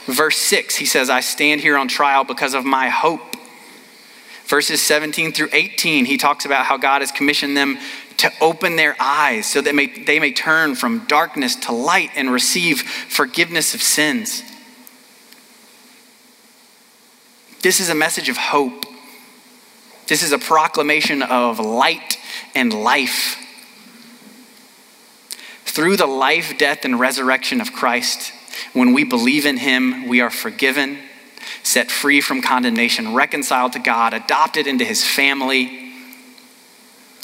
Verse 0.07 0.37
6, 0.37 0.77
he 0.77 0.87
says, 0.87 1.11
I 1.11 1.19
stand 1.19 1.61
here 1.61 1.77
on 1.77 1.87
trial 1.87 2.23
because 2.23 2.55
of 2.55 2.65
my 2.65 2.89
hope. 2.89 3.35
Verses 4.45 4.81
17 4.81 5.31
through 5.31 5.49
18, 5.53 6.05
he 6.05 6.17
talks 6.17 6.45
about 6.45 6.65
how 6.65 6.75
God 6.77 7.03
has 7.03 7.11
commissioned 7.11 7.55
them 7.55 7.77
to 8.17 8.31
open 8.41 8.77
their 8.77 8.95
eyes 8.99 9.45
so 9.45 9.61
that 9.61 9.75
they 10.07 10.19
may 10.19 10.33
turn 10.33 10.73
from 10.73 11.05
darkness 11.05 11.55
to 11.57 11.71
light 11.71 12.09
and 12.15 12.31
receive 12.31 12.81
forgiveness 12.81 13.75
of 13.75 13.83
sins. 13.83 14.41
This 17.61 17.79
is 17.79 17.89
a 17.89 17.95
message 17.95 18.27
of 18.27 18.37
hope. 18.37 18.85
This 20.07 20.23
is 20.23 20.31
a 20.31 20.39
proclamation 20.39 21.21
of 21.21 21.59
light 21.59 22.17
and 22.55 22.73
life. 22.73 23.37
Through 25.65 25.97
the 25.97 26.05
life, 26.05 26.57
death, 26.57 26.85
and 26.85 26.99
resurrection 26.99 27.59
of 27.59 27.73
Christ, 27.73 28.31
when 28.73 28.93
we 28.93 29.03
believe 29.03 29.45
in 29.45 29.57
him, 29.57 30.07
we 30.07 30.21
are 30.21 30.29
forgiven, 30.29 30.99
set 31.63 31.89
free 31.89 32.21
from 32.21 32.41
condemnation, 32.41 33.13
reconciled 33.13 33.73
to 33.73 33.79
God, 33.79 34.13
adopted 34.13 34.67
into 34.67 34.85
his 34.85 35.03
family. 35.03 35.91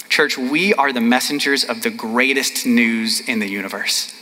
Church, 0.09 0.38
we 0.38 0.74
are 0.74 0.91
the 0.91 1.01
messengers 1.01 1.63
of 1.63 1.83
the 1.83 1.91
greatest 1.91 2.65
news 2.65 3.21
in 3.21 3.39
the 3.39 3.48
universe. 3.48 4.15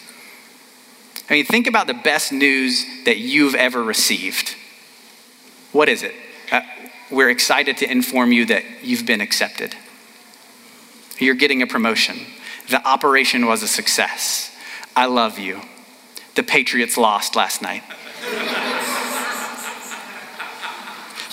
I 1.29 1.33
mean, 1.33 1.45
think 1.45 1.67
about 1.67 1.87
the 1.87 1.93
best 1.93 2.31
news 2.31 2.85
that 3.05 3.17
you've 3.17 3.55
ever 3.55 3.83
received. 3.83 4.55
What 5.71 5.89
is 5.89 6.03
it? 6.03 6.13
Uh, 6.51 6.61
we're 7.11 7.29
excited 7.29 7.77
to 7.77 7.89
inform 7.89 8.31
you 8.31 8.45
that 8.45 8.63
you've 8.81 9.05
been 9.05 9.21
accepted. 9.21 9.75
You're 11.19 11.36
getting 11.36 11.62
a 11.62 11.67
promotion. 11.67 12.17
The 12.69 12.86
operation 12.88 13.45
was 13.45 13.63
a 13.63 13.67
success. 13.67 14.55
I 14.95 15.05
love 15.05 15.39
you. 15.39 15.62
The 16.36 16.43
Patriots 16.43 16.97
lost 16.97 17.36
last 17.36 17.62
night. 17.62 17.83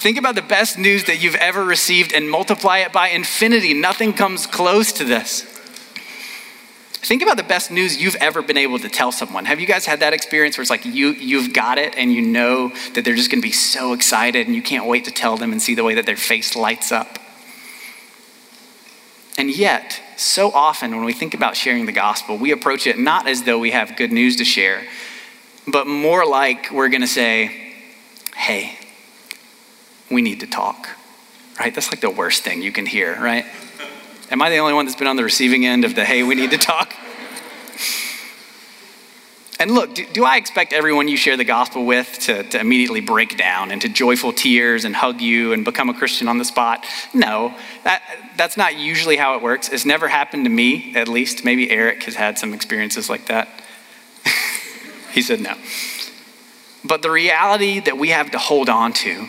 Think 0.04 0.18
about 0.18 0.34
the 0.34 0.42
best 0.42 0.78
news 0.78 1.04
that 1.04 1.22
you've 1.22 1.34
ever 1.36 1.64
received 1.64 2.12
and 2.12 2.30
multiply 2.30 2.80
it 2.80 2.92
by 2.92 3.08
infinity. 3.08 3.72
Nothing 3.72 4.12
comes 4.12 4.46
close 4.46 4.92
to 4.92 5.04
this. 5.04 5.42
Think 7.04 7.22
about 7.22 7.36
the 7.36 7.42
best 7.42 7.70
news 7.70 8.00
you've 8.00 8.14
ever 8.16 8.42
been 8.42 8.56
able 8.56 8.78
to 8.78 8.88
tell 8.88 9.12
someone. 9.12 9.44
Have 9.44 9.60
you 9.60 9.66
guys 9.66 9.84
had 9.86 10.00
that 10.00 10.12
experience 10.12 10.56
where 10.56 10.62
it's 10.62 10.70
like 10.70 10.84
you, 10.84 11.12
you've 11.12 11.52
got 11.52 11.78
it 11.78 11.94
and 11.96 12.12
you 12.12 12.22
know 12.22 12.68
that 12.94 13.04
they're 13.04 13.14
just 13.14 13.30
gonna 13.30 13.42
be 13.42 13.50
so 13.50 13.92
excited 13.92 14.46
and 14.46 14.54
you 14.54 14.62
can't 14.62 14.86
wait 14.86 15.04
to 15.06 15.10
tell 15.10 15.36
them 15.36 15.52
and 15.52 15.60
see 15.60 15.74
the 15.74 15.84
way 15.84 15.94
that 15.94 16.06
their 16.06 16.16
face 16.16 16.54
lights 16.56 16.92
up? 16.92 17.18
And 19.36 19.50
yet, 19.54 20.00
so 20.16 20.50
often 20.52 20.94
when 20.94 21.04
we 21.04 21.12
think 21.12 21.34
about 21.34 21.56
sharing 21.56 21.86
the 21.86 21.92
gospel, 21.92 22.38
we 22.38 22.52
approach 22.52 22.86
it 22.86 22.98
not 22.98 23.26
as 23.26 23.42
though 23.42 23.58
we 23.58 23.72
have 23.72 23.96
good 23.96 24.12
news 24.12 24.36
to 24.36 24.44
share, 24.44 24.86
but 25.66 25.86
more 25.86 26.24
like 26.24 26.70
we're 26.70 26.88
going 26.88 27.00
to 27.00 27.06
say, 27.06 27.74
hey, 28.36 28.78
we 30.10 30.22
need 30.22 30.40
to 30.40 30.46
talk, 30.46 30.88
right? 31.58 31.74
That's 31.74 31.90
like 31.90 32.00
the 32.00 32.10
worst 32.10 32.44
thing 32.44 32.62
you 32.62 32.70
can 32.70 32.86
hear, 32.86 33.18
right? 33.20 33.44
Am 34.30 34.40
I 34.40 34.50
the 34.50 34.58
only 34.58 34.72
one 34.72 34.86
that's 34.86 34.96
been 34.96 35.08
on 35.08 35.16
the 35.16 35.24
receiving 35.24 35.66
end 35.66 35.84
of 35.84 35.94
the 35.94 36.04
hey, 36.04 36.22
we 36.22 36.34
need 36.34 36.50
to 36.50 36.58
talk? 36.58 36.94
And 39.60 39.70
look, 39.70 39.94
do, 39.94 40.04
do, 40.06 40.24
I 40.24 40.36
expect 40.36 40.72
everyone 40.72 41.06
you 41.06 41.16
share 41.16 41.36
the 41.36 41.44
gospel 41.44 41.86
with 41.86 42.18
to, 42.22 42.42
to 42.42 42.60
immediately 42.60 43.00
break 43.00 43.36
down 43.36 43.70
into 43.70 43.88
joyful 43.88 44.32
tears 44.32 44.84
and 44.84 44.96
hug 44.96 45.20
you 45.20 45.52
and 45.52 45.64
become 45.64 45.88
a 45.88 45.94
Christian 45.94 46.26
on 46.26 46.38
the 46.38 46.44
spot? 46.44 46.84
No, 47.12 47.54
that, 47.84 48.02
that's 48.36 48.56
not 48.56 48.76
usually 48.76 49.16
how 49.16 49.36
it 49.36 49.42
works. 49.42 49.68
It's 49.68 49.86
never 49.86 50.08
happened 50.08 50.44
to 50.44 50.50
me, 50.50 50.94
at 50.96 51.06
least. 51.06 51.44
Maybe 51.44 51.70
Eric 51.70 52.02
has 52.04 52.16
had 52.16 52.36
some 52.36 52.52
experiences 52.52 53.08
like 53.08 53.26
that. 53.26 53.48
he 55.12 55.22
said 55.22 55.40
no. 55.40 55.54
But 56.84 57.02
the 57.02 57.10
reality 57.10 57.78
that 57.80 57.96
we 57.96 58.08
have 58.08 58.32
to 58.32 58.38
hold 58.38 58.68
on 58.68 58.92
to 58.94 59.28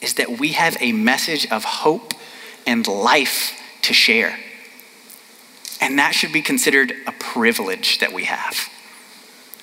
is 0.00 0.14
that 0.14 0.40
we 0.40 0.52
have 0.52 0.76
a 0.80 0.90
message 0.90 1.46
of 1.52 1.62
hope 1.62 2.14
and 2.66 2.86
life 2.86 3.60
to 3.82 3.94
share. 3.94 4.36
And 5.80 5.98
that 6.00 6.14
should 6.14 6.32
be 6.32 6.42
considered 6.42 6.92
a 7.06 7.12
privilege 7.12 8.00
that 8.00 8.12
we 8.12 8.24
have 8.24 8.69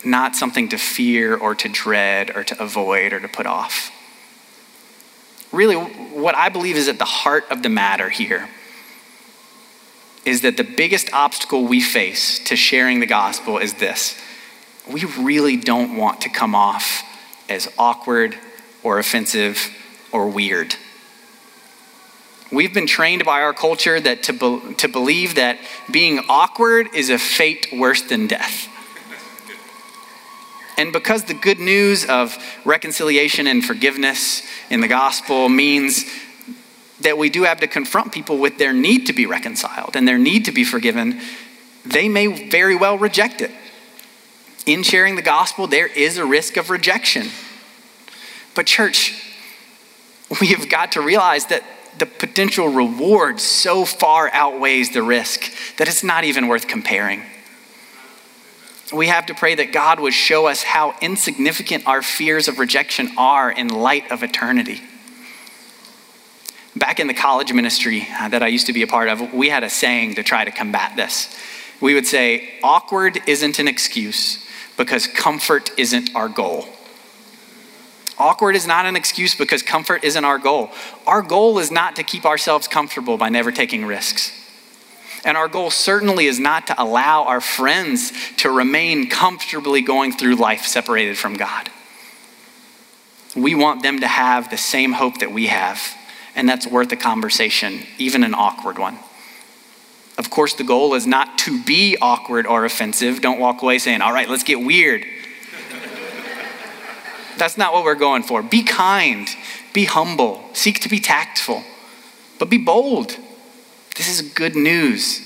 not 0.06 0.36
something 0.36 0.70
to 0.70 0.78
fear 0.78 1.36
or 1.36 1.56
to 1.56 1.70
dread 1.70 2.36
or 2.36 2.44
to 2.44 2.62
avoid 2.62 3.14
or 3.14 3.20
to 3.20 3.28
put 3.28 3.46
off. 3.46 3.92
Really, 5.52 5.76
what 5.76 6.36
I 6.36 6.50
believe 6.50 6.76
is 6.76 6.88
at 6.88 7.00
the 7.00 7.06
heart 7.06 7.46
of 7.50 7.64
the 7.64 7.70
matter 7.70 8.10
here 8.10 8.50
is 10.26 10.42
that 10.42 10.58
the 10.58 10.64
biggest 10.64 11.12
obstacle 11.14 11.66
we 11.66 11.80
face 11.80 12.40
to 12.40 12.56
sharing 12.56 13.00
the 13.00 13.06
gospel 13.06 13.58
is 13.58 13.76
this 13.76 14.22
we 14.88 15.04
really 15.04 15.58
don't 15.58 15.98
want 15.98 16.22
to 16.22 16.30
come 16.30 16.56
off 16.56 17.04
as 17.50 17.70
awkward 17.78 18.38
or 18.84 19.00
offensive 19.00 19.70
or 20.12 20.30
weird. 20.30 20.76
We've 22.52 22.74
been 22.74 22.88
trained 22.88 23.26
by 23.26 23.42
our 23.42 23.54
culture 23.54 24.00
that 24.00 24.24
to, 24.24 24.34
be, 24.34 24.76
to 24.76 24.88
believe 24.88 25.36
that 25.36 25.60
being 25.92 26.20
awkward 26.30 26.88
is 26.94 27.10
a 27.10 27.18
fate 27.18 27.68
worse 27.74 28.02
than 28.04 28.28
death. 28.28 28.70
And 30.78 30.94
because 30.94 31.24
the 31.24 31.34
good 31.34 31.60
news 31.60 32.06
of 32.06 32.38
reconciliation 32.64 33.48
and 33.48 33.66
forgiveness 33.66 34.44
in 34.70 34.80
the 34.80 34.88
gospel 34.88 35.50
means 35.50 36.06
that 37.02 37.18
we 37.18 37.30
do 37.30 37.44
have 37.44 37.60
to 37.62 37.68
confront 37.68 38.12
people 38.12 38.38
with 38.38 38.60
their 38.60 38.74
need 38.74 39.08
to 39.08 39.14
be 39.14 39.26
reconciled 39.26 39.96
and 39.96 40.08
their 40.08 40.20
need 40.20 40.46
to 40.46 40.52
be 40.52 40.64
forgiven, 40.64 41.20
they 41.84 42.08
may 42.08 42.50
very 42.50 42.76
well 42.76 42.98
reject 42.98 43.42
it. 43.42 43.52
In 44.68 44.84
sharing 44.84 45.16
the 45.16 45.22
gospel, 45.22 45.66
there 45.66 45.88
is 45.88 46.18
a 46.18 46.26
risk 46.26 46.58
of 46.58 46.70
rejection. 46.70 47.30
But, 48.54 48.68
church, 48.68 49.14
we 50.42 50.48
have 50.48 50.70
got 50.70 50.92
to 50.94 51.02
realize 51.02 51.48
that 51.48 51.64
the 51.98 52.06
potential 52.06 52.68
reward 52.68 53.40
so 53.40 53.86
far 53.86 54.30
outweighs 54.32 54.92
the 54.92 55.02
risk 55.02 55.52
that 55.78 55.88
it's 55.88 56.04
not 56.04 56.24
even 56.24 56.48
worth 56.48 56.68
comparing 56.68 57.24
we 58.94 59.08
have 59.08 59.26
to 59.26 59.34
pray 59.34 59.56
that 59.56 59.74
God 59.74 60.00
would 60.00 60.14
show 60.14 60.48
us 60.48 60.64
how 60.64 60.96
insignificant 61.02 61.86
our 61.88 62.02
fears 62.02 62.48
of 62.48 62.60
rejection 62.60 63.10
are 63.18 63.52
in 63.52 63.68
light 63.68 64.12
of 64.12 64.24
eternity. 64.24 64.82
Back 66.76 67.00
in 67.00 67.08
the 67.08 67.14
college 67.14 67.52
ministry 67.52 68.08
uh, 68.20 68.30
that 68.30 68.44
I 68.44 68.48
used 68.48 68.68
to 68.68 68.74
be 68.74 68.84
a 68.84 68.88
part 68.88 69.10
of, 69.10 69.34
we 69.34 69.50
had 69.50 69.64
a 69.64 69.70
saying 69.70 70.16
to 70.16 70.24
try 70.24 70.46
to 70.46 70.52
combat 70.52 70.96
this. 70.96 71.36
We 71.82 71.94
would 71.94 72.08
say, 72.08 72.60
awkward 72.64 73.20
isn't 73.28 73.60
an 73.60 73.68
excuse 73.68 74.46
because 74.78 75.08
comfort 75.08 75.72
isn't 75.78 76.16
our 76.16 76.30
goal. 76.30 76.66
Awkward 78.20 78.56
is 78.56 78.66
not 78.66 78.86
an 78.86 78.96
excuse 78.96 79.36
because 79.36 79.62
comfort 79.62 80.04
isn't 80.04 80.26
our 80.26 80.40
goal. 80.40 80.72
Our 81.06 81.22
goal 81.22 81.60
is 81.60 81.72
not 81.72 81.96
to 81.98 82.04
keep 82.04 82.26
ourselves 82.26 82.68
comfortable 82.68 83.18
by 83.18 83.30
never 83.30 83.52
taking 83.52 83.86
risks. 83.86 84.32
And 85.28 85.36
our 85.36 85.50
goal 85.50 85.72
certainly 85.72 86.26
is 86.26 86.40
not 86.40 86.68
to 86.68 86.82
allow 86.82 87.26
our 87.26 87.42
friends 87.42 88.14
to 88.38 88.50
remain 88.50 89.10
comfortably 89.10 89.82
going 89.82 90.14
through 90.14 90.36
life 90.36 90.66
separated 90.66 91.18
from 91.18 91.34
God. 91.34 91.70
We 93.36 93.54
want 93.54 93.84
them 93.84 94.00
to 94.00 94.08
have 94.08 94.50
the 94.50 94.58
same 94.58 94.94
hope 94.94 95.20
that 95.20 95.34
we 95.34 95.48
have, 95.48 95.82
and 96.34 96.48
that's 96.48 96.66
worth 96.66 96.94
a 96.94 96.96
conversation, 96.96 97.82
even 97.98 98.24
an 98.24 98.34
awkward 98.34 98.80
one. 98.80 99.00
Of 100.18 100.30
course, 100.30 100.54
the 100.54 100.64
goal 100.64 100.94
is 100.94 101.06
not 101.06 101.38
to 101.40 101.62
be 101.62 101.98
awkward 102.02 102.48
or 102.48 102.64
offensive. 102.64 103.20
Don't 103.20 103.38
walk 103.38 103.62
away 103.62 103.80
saying, 103.80 104.00
all 104.00 104.14
right, 104.14 104.30
let's 104.30 104.44
get 104.44 104.62
weird. 104.62 105.04
That's 107.38 107.58
not 107.58 107.74
what 107.74 107.84
we're 107.84 107.96
going 107.96 108.24
for. 108.24 108.42
Be 108.42 108.64
kind, 108.64 109.28
be 109.74 109.84
humble, 109.84 110.42
seek 110.54 110.80
to 110.80 110.90
be 110.90 111.02
tactful, 111.02 111.64
but 112.40 112.50
be 112.50 112.58
bold. 112.58 113.18
This 113.98 114.10
is 114.10 114.22
good 114.22 114.56
news. 114.56 115.22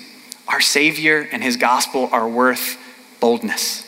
Our 0.48 0.62
Savior 0.62 1.28
and 1.34 1.44
His 1.44 1.58
gospel 1.58 2.08
are 2.14 2.28
worth 2.28 2.78
boldness. 3.20 3.86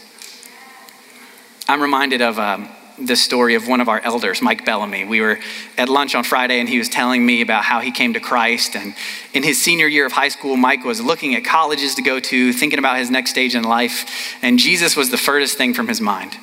I'm 1.69 1.81
reminded 1.81 2.21
of 2.21 2.37
um, 2.37 2.67
the 2.99 3.15
story 3.15 3.55
of 3.55 3.65
one 3.65 3.79
of 3.79 3.87
our 3.87 4.01
elders, 4.01 4.41
Mike 4.41 4.65
Bellamy. 4.65 5.05
We 5.05 5.21
were 5.21 5.39
at 5.77 5.87
lunch 5.87 6.15
on 6.15 6.25
Friday, 6.25 6.59
and 6.59 6.67
he 6.67 6.77
was 6.77 6.89
telling 6.89 7.25
me 7.25 7.41
about 7.41 7.63
how 7.63 7.79
he 7.79 7.91
came 7.91 8.13
to 8.15 8.19
Christ. 8.19 8.75
And 8.75 8.93
in 9.33 9.43
his 9.43 9.61
senior 9.61 9.87
year 9.87 10.05
of 10.05 10.11
high 10.11 10.27
school, 10.27 10.57
Mike 10.57 10.83
was 10.83 10.99
looking 10.99 11.33
at 11.33 11.45
colleges 11.45 11.95
to 11.95 12.01
go 12.01 12.19
to, 12.19 12.51
thinking 12.51 12.77
about 12.77 12.97
his 12.97 13.09
next 13.09 13.29
stage 13.29 13.55
in 13.55 13.63
life, 13.63 14.35
and 14.41 14.59
Jesus 14.59 14.97
was 14.97 15.11
the 15.11 15.17
furthest 15.17 15.57
thing 15.57 15.73
from 15.73 15.87
his 15.87 16.01
mind. 16.01 16.35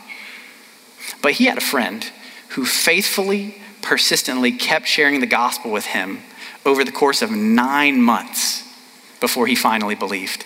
But 1.21 1.33
he 1.33 1.45
had 1.45 1.59
a 1.59 1.63
friend 1.63 2.11
who 2.51 2.65
faithfully, 2.65 3.57
persistently 3.83 4.51
kept 4.51 4.87
sharing 4.87 5.21
the 5.21 5.27
gospel 5.27 5.71
with 5.71 5.85
him 5.85 6.23
over 6.65 6.85
the 6.85 6.93
course 6.93 7.23
of 7.23 7.31
nine 7.31 8.01
months 8.01 8.65
before 9.21 9.47
he 9.47 9.55
finally 9.55 9.95
believed. 9.95 10.45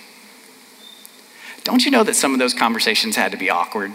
Don't 1.65 1.85
you 1.85 1.91
know 1.91 2.05
that 2.05 2.15
some 2.15 2.33
of 2.33 2.39
those 2.39 2.55
conversations 2.55 3.17
had 3.17 3.33
to 3.33 3.39
be 3.39 3.51
awkward? 3.51 3.93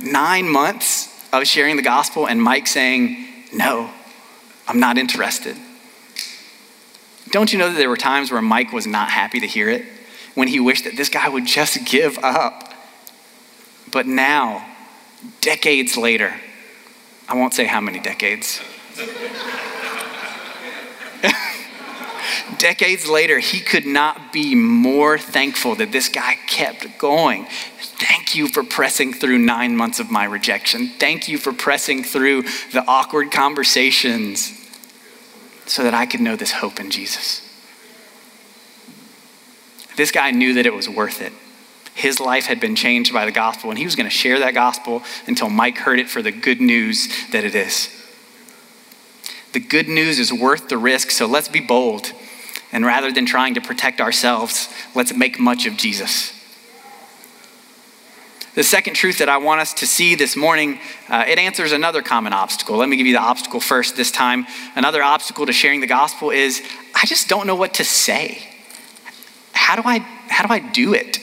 Nine 0.00 0.48
months 0.48 1.08
of 1.32 1.46
sharing 1.46 1.76
the 1.76 1.82
gospel 1.82 2.26
and 2.26 2.42
Mike 2.42 2.66
saying, 2.66 3.26
No, 3.52 3.90
I'm 4.66 4.80
not 4.80 4.98
interested. 4.98 5.56
Don't 7.30 7.52
you 7.52 7.58
know 7.58 7.70
that 7.70 7.76
there 7.76 7.88
were 7.88 7.96
times 7.96 8.30
where 8.30 8.42
Mike 8.42 8.72
was 8.72 8.86
not 8.86 9.10
happy 9.10 9.40
to 9.40 9.46
hear 9.46 9.68
it? 9.68 9.84
When 10.34 10.48
he 10.48 10.60
wished 10.60 10.84
that 10.84 10.96
this 10.96 11.08
guy 11.08 11.28
would 11.28 11.46
just 11.46 11.84
give 11.86 12.18
up. 12.18 12.72
But 13.90 14.06
now, 14.06 14.66
decades 15.40 15.96
later, 15.96 16.34
I 17.28 17.34
won't 17.34 17.54
say 17.54 17.64
how 17.64 17.80
many 17.80 18.00
decades. 18.00 18.60
Decades 22.58 23.08
later, 23.08 23.38
he 23.38 23.60
could 23.60 23.86
not 23.86 24.32
be 24.32 24.54
more 24.54 25.18
thankful 25.18 25.74
that 25.76 25.92
this 25.92 26.08
guy 26.08 26.36
kept 26.46 26.98
going. 26.98 27.46
Thank 27.78 28.34
you 28.34 28.48
for 28.48 28.62
pressing 28.62 29.12
through 29.12 29.38
nine 29.38 29.76
months 29.76 30.00
of 30.00 30.10
my 30.10 30.24
rejection. 30.24 30.88
Thank 30.98 31.28
you 31.28 31.38
for 31.38 31.52
pressing 31.52 32.02
through 32.02 32.42
the 32.72 32.84
awkward 32.86 33.30
conversations 33.30 34.52
so 35.66 35.82
that 35.84 35.94
I 35.94 36.06
could 36.06 36.20
know 36.20 36.36
this 36.36 36.52
hope 36.52 36.80
in 36.80 36.90
Jesus. 36.90 37.40
This 39.96 40.10
guy 40.10 40.30
knew 40.32 40.54
that 40.54 40.66
it 40.66 40.74
was 40.74 40.88
worth 40.88 41.22
it. 41.22 41.32
His 41.94 42.18
life 42.18 42.46
had 42.46 42.58
been 42.58 42.74
changed 42.74 43.12
by 43.12 43.24
the 43.24 43.32
gospel, 43.32 43.70
and 43.70 43.78
he 43.78 43.84
was 43.84 43.94
going 43.94 44.08
to 44.08 44.14
share 44.14 44.40
that 44.40 44.54
gospel 44.54 45.02
until 45.26 45.48
Mike 45.48 45.78
heard 45.78 46.00
it 46.00 46.10
for 46.10 46.22
the 46.22 46.32
good 46.32 46.60
news 46.60 47.08
that 47.30 47.44
it 47.44 47.54
is. 47.54 47.88
The 49.52 49.60
good 49.60 49.88
news 49.88 50.18
is 50.18 50.32
worth 50.32 50.68
the 50.68 50.76
risk, 50.76 51.12
so 51.12 51.26
let's 51.26 51.48
be 51.48 51.60
bold. 51.60 52.12
And 52.74 52.84
rather 52.84 53.12
than 53.12 53.24
trying 53.24 53.54
to 53.54 53.60
protect 53.60 54.00
ourselves, 54.00 54.68
let's 54.96 55.14
make 55.14 55.38
much 55.38 55.64
of 55.64 55.76
Jesus. 55.76 56.32
The 58.56 58.64
second 58.64 58.94
truth 58.94 59.18
that 59.18 59.28
I 59.28 59.36
want 59.36 59.60
us 59.60 59.74
to 59.74 59.86
see 59.86 60.16
this 60.16 60.34
morning, 60.34 60.80
uh, 61.08 61.24
it 61.26 61.38
answers 61.38 61.70
another 61.70 62.02
common 62.02 62.32
obstacle. 62.32 62.76
Let 62.76 62.88
me 62.88 62.96
give 62.96 63.06
you 63.06 63.12
the 63.12 63.20
obstacle 63.20 63.60
first 63.60 63.96
this 63.96 64.10
time. 64.10 64.46
Another 64.74 65.04
obstacle 65.04 65.46
to 65.46 65.52
sharing 65.52 65.80
the 65.80 65.86
gospel 65.86 66.30
is 66.30 66.62
I 66.94 67.06
just 67.06 67.28
don't 67.28 67.46
know 67.46 67.54
what 67.54 67.74
to 67.74 67.84
say. 67.84 68.42
How 69.52 69.76
do 69.76 69.82
I 69.84 69.98
how 70.28 70.44
do 70.44 70.52
I 70.52 70.58
do 70.58 70.94
it? 70.94 71.20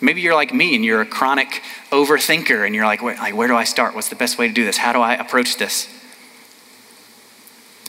Maybe 0.00 0.20
you're 0.20 0.34
like 0.34 0.54
me 0.54 0.76
and 0.76 0.84
you're 0.84 1.00
a 1.00 1.06
chronic 1.06 1.62
overthinker 1.90 2.64
and 2.64 2.76
you're 2.76 2.86
like, 2.86 3.02
like 3.02 3.34
where 3.34 3.48
do 3.48 3.56
I 3.56 3.64
start? 3.64 3.96
What's 3.96 4.08
the 4.08 4.16
best 4.16 4.38
way 4.38 4.46
to 4.46 4.54
do 4.54 4.64
this? 4.64 4.76
How 4.76 4.92
do 4.92 5.00
I 5.00 5.14
approach 5.14 5.56
this? 5.56 5.88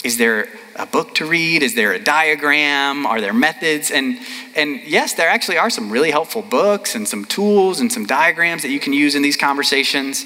Is 0.07 0.15
there 0.15 0.47
a 0.77 0.85
book 0.85 1.15
to 1.15 1.25
read? 1.25 1.61
Is 1.61 1.75
there 1.75 1.91
a 1.91 1.99
diagram? 1.99 3.05
Are 3.05 3.19
there 3.19 3.33
methods? 3.33 3.91
And, 3.91 4.17
and 4.55 4.79
yes, 4.85 5.15
there 5.15 5.27
actually 5.27 5.57
are 5.57 5.69
some 5.69 5.91
really 5.91 6.11
helpful 6.11 6.41
books 6.41 6.95
and 6.95 7.05
some 7.05 7.25
tools 7.25 7.81
and 7.81 7.91
some 7.91 8.05
diagrams 8.05 8.61
that 8.61 8.69
you 8.69 8.79
can 8.79 8.93
use 8.93 9.15
in 9.15 9.21
these 9.21 9.35
conversations. 9.35 10.25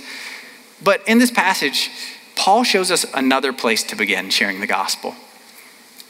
But 0.83 1.01
in 1.07 1.17
this 1.17 1.31
passage, 1.31 1.89
Paul 2.35 2.63
shows 2.63 2.91
us 2.91 3.07
another 3.15 3.53
place 3.53 3.81
to 3.85 3.95
begin 3.95 4.29
sharing 4.29 4.59
the 4.59 4.67
gospel, 4.67 5.15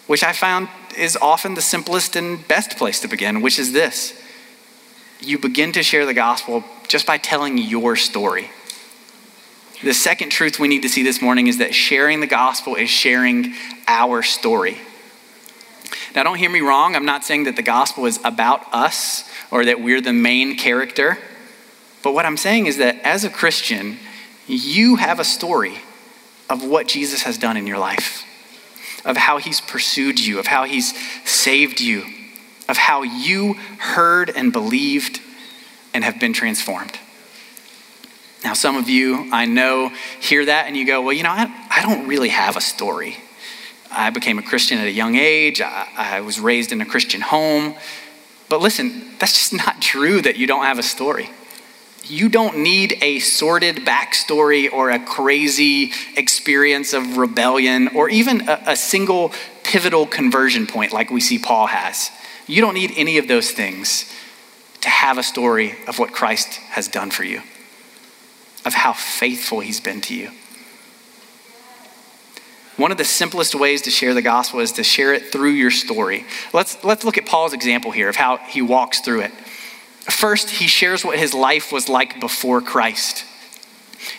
which 0.06 0.22
I 0.22 0.34
found 0.34 0.68
is 0.98 1.16
often 1.22 1.54
the 1.54 1.62
simplest 1.62 2.18
and 2.18 2.46
best 2.50 2.78
place 2.78 3.00
to 3.00 3.08
begin, 3.08 3.42
which 3.42 3.58
is 3.58 3.72
this 3.72 4.22
you 5.22 5.40
begin 5.40 5.72
to 5.72 5.84
share 5.84 6.06
the 6.06 6.14
gospel 6.14 6.66
just 6.90 7.06
by 7.06 7.18
telling 7.18 7.58
your 7.58 7.96
story. 7.96 8.50
The 9.84 9.94
second 9.94 10.30
truth 10.30 10.60
we 10.60 10.68
need 10.68 10.84
to 10.84 10.90
see 10.90 11.02
this 11.02 11.22
morning 11.22 11.48
is 11.48 11.58
that 11.58 11.74
sharing 11.74 12.20
the 12.20 12.28
gospel 12.28 12.76
is 12.76 12.90
sharing 12.90 13.56
our 13.88 14.22
story. 14.22 14.78
Now, 16.16 16.24
don't 16.24 16.38
hear 16.38 16.50
me 16.50 16.62
wrong. 16.62 16.96
I'm 16.96 17.06
not 17.06 17.24
saying 17.24 17.46
that 17.46 17.56
the 17.56 17.64
gospel 17.64 18.06
is 18.06 18.20
about 18.24 18.62
us 18.74 19.24
or 19.50 19.66
that 19.66 19.82
we're 19.82 20.02
the 20.02 20.14
main 20.14 20.56
character. 20.56 21.18
But 22.04 22.14
what 22.14 22.26
I'm 22.26 22.38
saying 22.38 22.68
is 22.68 22.78
that 22.78 23.00
as 23.04 23.24
a 23.24 23.30
Christian, 23.30 23.98
you 24.48 24.98
have 24.98 25.20
a 25.20 25.24
story 25.24 25.78
of 26.50 26.64
what 26.64 26.88
Jesus 26.88 27.24
has 27.24 27.38
done 27.38 27.58
in 27.58 27.66
your 27.66 27.78
life, 27.78 28.24
of 29.06 29.18
how 29.18 29.38
he's 29.38 29.62
pursued 29.62 30.20
you, 30.20 30.38
of 30.40 30.48
how 30.48 30.66
he's 30.66 30.94
saved 31.28 31.80
you, 31.80 32.06
of 32.68 32.78
how 32.78 33.04
you 33.04 33.54
heard 33.80 34.30
and 34.30 34.52
believed 34.52 35.22
and 35.94 36.04
have 36.04 36.20
been 36.20 36.34
transformed. 36.34 37.00
Now, 38.44 38.54
some 38.54 38.76
of 38.76 38.90
you 38.90 39.30
I 39.32 39.46
know 39.46 39.90
hear 40.20 40.46
that 40.46 40.66
and 40.68 40.76
you 40.76 40.86
go, 40.86 41.02
well, 41.02 41.14
you 41.14 41.24
know, 41.24 41.30
I, 41.30 41.68
I 41.70 41.82
don't 41.84 42.08
really 42.08 42.30
have 42.30 42.58
a 42.58 42.62
story. 42.62 43.18
I 43.92 44.10
became 44.10 44.40
a 44.40 44.42
Christian 44.42 44.80
at 44.80 44.88
a 44.88 44.92
young 44.92 45.16
age, 45.16 45.62
I, 45.62 45.88
I 45.96 46.22
was 46.22 46.40
raised 46.40 46.72
in 46.72 46.82
a 46.82 46.86
Christian 46.86 47.22
home. 47.22 47.76
But 48.50 48.62
listen, 48.62 49.18
that's 49.20 49.34
just 49.34 49.54
not 49.54 49.82
true 49.82 50.22
that 50.22 50.38
you 50.38 50.48
don't 50.48 50.64
have 50.64 50.80
a 50.80 50.84
story. 50.84 51.30
You 52.04 52.30
don't 52.30 52.58
need 52.60 52.98
a 53.02 53.20
sordid 53.20 53.78
backstory 53.78 54.72
or 54.72 54.90
a 54.90 55.00
crazy 55.00 55.92
experience 56.18 56.94
of 56.94 57.18
rebellion 57.18 57.90
or 57.96 58.10
even 58.10 58.50
a, 58.50 58.62
a 58.68 58.76
single 58.76 59.32
pivotal 59.64 60.08
conversion 60.08 60.68
point 60.68 60.92
like 60.92 61.12
we 61.12 61.22
see 61.22 61.38
Paul 61.38 61.68
has. 61.68 62.10
You 62.48 62.62
don't 62.62 62.74
need 62.74 62.92
any 62.98 63.18
of 63.20 63.28
those 63.28 63.52
things 63.52 64.12
to 64.82 64.90
have 64.90 65.18
a 65.18 65.24
story 65.24 65.76
of 65.88 66.00
what 66.00 66.12
Christ 66.12 66.56
has 66.72 66.88
done 66.88 67.12
for 67.12 67.24
you 67.24 67.42
of 68.66 68.74
how 68.74 68.94
faithful 68.94 69.60
he's 69.60 69.80
been 69.80 70.02
to 70.02 70.16
you. 70.16 70.32
One 72.78 72.92
of 72.92 72.98
the 72.98 73.06
simplest 73.06 73.54
ways 73.54 73.84
to 73.84 73.92
share 73.92 74.14
the 74.14 74.22
gospel 74.22 74.60
is 74.60 74.72
to 74.74 74.84
share 74.84 75.14
it 75.14 75.32
through 75.32 75.52
your 75.52 75.72
story. 75.72 76.26
Let's, 76.54 76.84
let's 76.84 77.04
look 77.04 77.18
at 77.18 77.26
Paul's 77.26 77.54
example 77.54 77.92
here 77.92 78.10
of 78.10 78.16
how 78.16 78.38
he 78.38 78.62
walks 78.62 79.02
through 79.02 79.22
it. 79.22 79.32
First, 80.10 80.50
he 80.50 80.68
shares 80.68 81.06
what 81.06 81.20
his 81.20 81.34
life 81.34 81.72
was 81.72 81.88
like 81.88 82.20
before 82.20 82.60
Christ. 82.60 83.26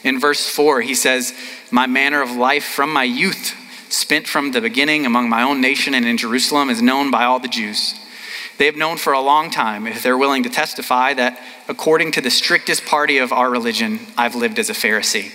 In 0.05 0.21
verse 0.21 0.49
4, 0.49 0.81
he 0.83 0.95
says, 0.95 1.35
My 1.71 1.87
manner 1.87 2.23
of 2.23 2.31
life 2.31 2.65
from 2.65 2.93
my 2.93 3.03
youth, 3.03 3.57
spent 3.89 4.29
from 4.29 4.53
the 4.53 4.61
beginning 4.61 5.07
among 5.07 5.29
my 5.29 5.43
own 5.43 5.61
nation 5.61 5.93
and 5.95 6.07
in 6.07 6.17
Jerusalem, 6.17 6.71
is 6.71 6.81
known 6.81 7.11
by 7.11 7.25
all 7.25 7.41
the 7.41 7.49
Jews. 7.49 7.95
They 8.59 8.67
have 8.67 8.77
known 8.77 8.97
for 8.97 9.13
a 9.13 9.21
long 9.21 9.51
time, 9.51 9.87
if 9.87 10.03
they're 10.03 10.19
willing 10.19 10.43
to 10.45 10.51
testify, 10.51 11.15
that 11.15 11.41
according 11.69 12.13
to 12.13 12.21
the 12.21 12.31
strictest 12.31 12.85
party 12.85 13.19
of 13.19 13.33
our 13.33 13.51
religion, 13.51 14.01
I've 14.17 14.35
lived 14.35 14.59
as 14.59 14.71
a 14.71 14.75
Pharisee. 14.75 15.33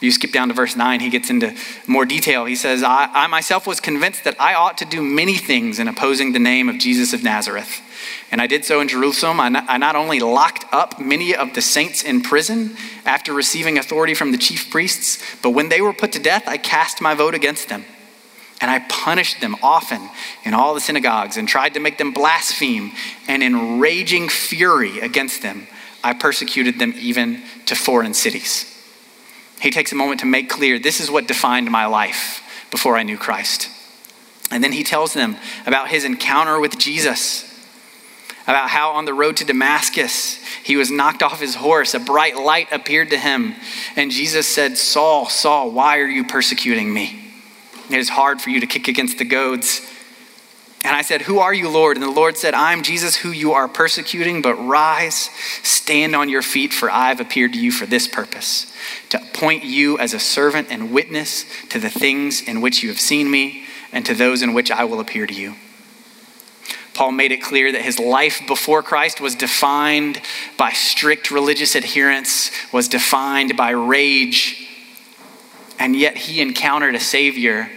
You 0.00 0.10
skip 0.10 0.32
down 0.32 0.48
to 0.48 0.54
verse 0.54 0.76
9, 0.76 1.00
he 1.00 1.10
gets 1.10 1.28
into 1.28 1.54
more 1.86 2.06
detail. 2.06 2.46
He 2.46 2.56
says, 2.56 2.82
I, 2.82 3.10
I, 3.12 3.26
myself 3.26 3.66
was 3.66 3.80
convinced 3.80 4.24
that 4.24 4.40
I 4.40 4.54
ought 4.54 4.78
to 4.78 4.86
do 4.86 5.02
many 5.02 5.36
things 5.36 5.78
in 5.78 5.88
opposing 5.88 6.32
the 6.32 6.38
name 6.38 6.70
of 6.70 6.78
Jesus 6.78 7.12
of 7.12 7.22
Nazareth. 7.22 7.82
And 8.30 8.40
I 8.40 8.46
did 8.46 8.64
so 8.64 8.80
in 8.80 8.88
Jerusalem. 8.88 9.40
I 9.40 9.50
not, 9.50 9.66
I 9.68 9.76
not 9.76 9.96
only 9.96 10.18
locked 10.20 10.64
up 10.72 10.98
many 10.98 11.34
of 11.34 11.52
the 11.54 11.60
saints 11.60 12.02
in 12.02 12.22
prison 12.22 12.76
after 13.04 13.34
receiving 13.34 13.76
authority 13.76 14.14
from 14.14 14.32
the 14.32 14.38
chief 14.38 14.70
priests, 14.70 15.22
but 15.42 15.50
when 15.50 15.68
they 15.68 15.82
were 15.82 15.92
put 15.92 16.12
to 16.12 16.18
death, 16.18 16.44
I 16.46 16.56
cast 16.56 17.02
my 17.02 17.14
vote 17.14 17.34
against 17.34 17.68
them. 17.68 17.84
And 18.60 18.70
I 18.70 18.80
punished 18.80 19.40
them 19.40 19.56
often 19.62 20.10
in 20.44 20.52
all 20.52 20.74
the 20.74 20.80
synagogues 20.80 21.36
and 21.36 21.48
tried 21.48 21.74
to 21.74 21.80
make 21.80 21.96
them 21.96 22.12
blaspheme. 22.12 22.92
And 23.26 23.42
in 23.42 23.78
raging 23.80 24.28
fury 24.28 25.00
against 25.00 25.42
them, 25.42 25.66
I 26.04 26.12
persecuted 26.12 26.78
them 26.78 26.94
even 26.98 27.42
to 27.66 27.74
foreign 27.74 28.14
cities. 28.14 28.66
He 29.60 29.70
takes 29.70 29.92
a 29.92 29.96
moment 29.96 30.20
to 30.20 30.26
make 30.26 30.48
clear 30.48 30.78
this 30.78 31.00
is 31.00 31.10
what 31.10 31.26
defined 31.26 31.70
my 31.70 31.86
life 31.86 32.42
before 32.70 32.96
I 32.96 33.02
knew 33.02 33.18
Christ. 33.18 33.68
And 34.50 34.64
then 34.64 34.72
he 34.72 34.82
tells 34.82 35.14
them 35.14 35.36
about 35.66 35.88
his 35.88 36.04
encounter 36.04 36.58
with 36.58 36.78
Jesus. 36.78 37.46
about 38.50 38.68
how 38.68 38.90
on 38.90 39.04
the 39.04 39.14
road 39.14 39.36
to 39.36 39.44
Damascus, 39.44 40.44
he 40.64 40.76
was 40.76 40.90
knocked 40.90 41.22
off 41.22 41.40
his 41.40 41.54
horse. 41.54 41.94
A 41.94 42.00
bright 42.00 42.36
light 42.36 42.68
appeared 42.72 43.10
to 43.10 43.18
him. 43.18 43.54
And 43.96 44.10
Jesus 44.10 44.46
said, 44.46 44.76
Saul, 44.76 45.28
Saul, 45.28 45.70
why 45.70 45.98
are 45.98 46.08
you 46.08 46.24
persecuting 46.24 46.92
me? 46.92 47.29
It 47.92 47.98
is 47.98 48.08
hard 48.08 48.40
for 48.40 48.50
you 48.50 48.60
to 48.60 48.66
kick 48.66 48.88
against 48.88 49.18
the 49.18 49.24
goads. 49.24 49.80
And 50.82 50.96
I 50.96 51.02
said, 51.02 51.22
Who 51.22 51.40
are 51.40 51.52
you, 51.52 51.68
Lord? 51.68 51.96
And 51.96 52.02
the 52.04 52.10
Lord 52.10 52.38
said, 52.38 52.54
I'm 52.54 52.82
Jesus 52.82 53.16
who 53.16 53.30
you 53.30 53.52
are 53.52 53.68
persecuting, 53.68 54.40
but 54.40 54.54
rise, 54.54 55.28
stand 55.62 56.16
on 56.16 56.28
your 56.28 56.42
feet, 56.42 56.72
for 56.72 56.90
I 56.90 57.08
have 57.08 57.20
appeared 57.20 57.52
to 57.52 57.60
you 57.60 57.70
for 57.70 57.84
this 57.84 58.08
purpose 58.08 58.72
to 59.10 59.20
appoint 59.20 59.64
you 59.64 59.98
as 59.98 60.14
a 60.14 60.18
servant 60.18 60.68
and 60.70 60.92
witness 60.92 61.44
to 61.68 61.78
the 61.78 61.90
things 61.90 62.40
in 62.40 62.60
which 62.60 62.82
you 62.82 62.88
have 62.88 63.00
seen 63.00 63.30
me 63.30 63.64
and 63.92 64.06
to 64.06 64.14
those 64.14 64.40
in 64.40 64.54
which 64.54 64.70
I 64.70 64.84
will 64.84 65.00
appear 65.00 65.26
to 65.26 65.34
you. 65.34 65.56
Paul 66.94 67.12
made 67.12 67.32
it 67.32 67.42
clear 67.42 67.72
that 67.72 67.82
his 67.82 67.98
life 67.98 68.42
before 68.46 68.82
Christ 68.82 69.20
was 69.20 69.34
defined 69.34 70.20
by 70.56 70.70
strict 70.70 71.30
religious 71.30 71.74
adherence, 71.74 72.50
was 72.72 72.88
defined 72.88 73.56
by 73.56 73.70
rage, 73.70 74.68
and 75.78 75.96
yet 75.96 76.16
he 76.16 76.40
encountered 76.40 76.94
a 76.94 77.00
Savior 77.00 77.70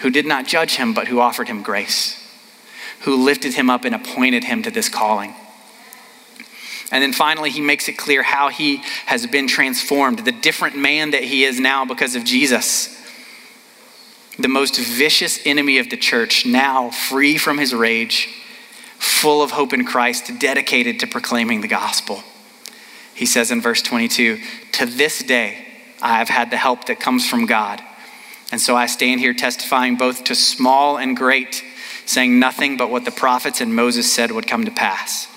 who 0.00 0.10
did 0.10 0.26
not 0.26 0.46
judge 0.46 0.76
him, 0.76 0.94
but 0.94 1.08
who 1.08 1.20
offered 1.20 1.48
him 1.48 1.62
grace, 1.62 2.16
who 3.00 3.24
lifted 3.24 3.54
him 3.54 3.70
up 3.70 3.84
and 3.84 3.94
appointed 3.94 4.44
him 4.44 4.62
to 4.62 4.70
this 4.70 4.88
calling. 4.88 5.34
And 6.90 7.02
then 7.02 7.12
finally, 7.12 7.50
he 7.50 7.60
makes 7.60 7.88
it 7.88 7.96
clear 7.96 8.22
how 8.22 8.48
he 8.48 8.82
has 9.06 9.26
been 9.26 9.46
transformed, 9.46 10.20
the 10.20 10.32
different 10.32 10.76
man 10.76 11.10
that 11.10 11.22
he 11.22 11.44
is 11.44 11.60
now 11.60 11.84
because 11.84 12.16
of 12.16 12.24
Jesus. 12.24 12.96
The 14.38 14.48
most 14.48 14.78
vicious 14.78 15.38
enemy 15.44 15.78
of 15.78 15.90
the 15.90 15.96
church, 15.96 16.46
now 16.46 16.90
free 16.90 17.36
from 17.36 17.58
his 17.58 17.74
rage, 17.74 18.28
full 18.98 19.42
of 19.42 19.52
hope 19.52 19.72
in 19.72 19.84
Christ, 19.84 20.32
dedicated 20.38 20.98
to 21.00 21.06
proclaiming 21.06 21.60
the 21.60 21.68
gospel. 21.68 22.24
He 23.14 23.26
says 23.26 23.50
in 23.50 23.60
verse 23.60 23.82
22 23.82 24.40
To 24.72 24.86
this 24.86 25.22
day, 25.22 25.66
I 26.00 26.18
have 26.18 26.30
had 26.30 26.50
the 26.50 26.56
help 26.56 26.86
that 26.86 26.98
comes 26.98 27.28
from 27.28 27.46
God. 27.46 27.82
And 28.52 28.60
so 28.60 28.76
I 28.76 28.86
stand 28.86 29.20
here 29.20 29.34
testifying 29.34 29.96
both 29.96 30.24
to 30.24 30.34
small 30.34 30.98
and 30.98 31.16
great, 31.16 31.62
saying 32.04 32.38
nothing 32.38 32.76
but 32.76 32.90
what 32.90 33.04
the 33.04 33.10
prophets 33.10 33.60
and 33.60 33.74
Moses 33.74 34.12
said 34.12 34.32
would 34.32 34.46
come 34.46 34.64
to 34.64 34.70
pass 34.70 35.28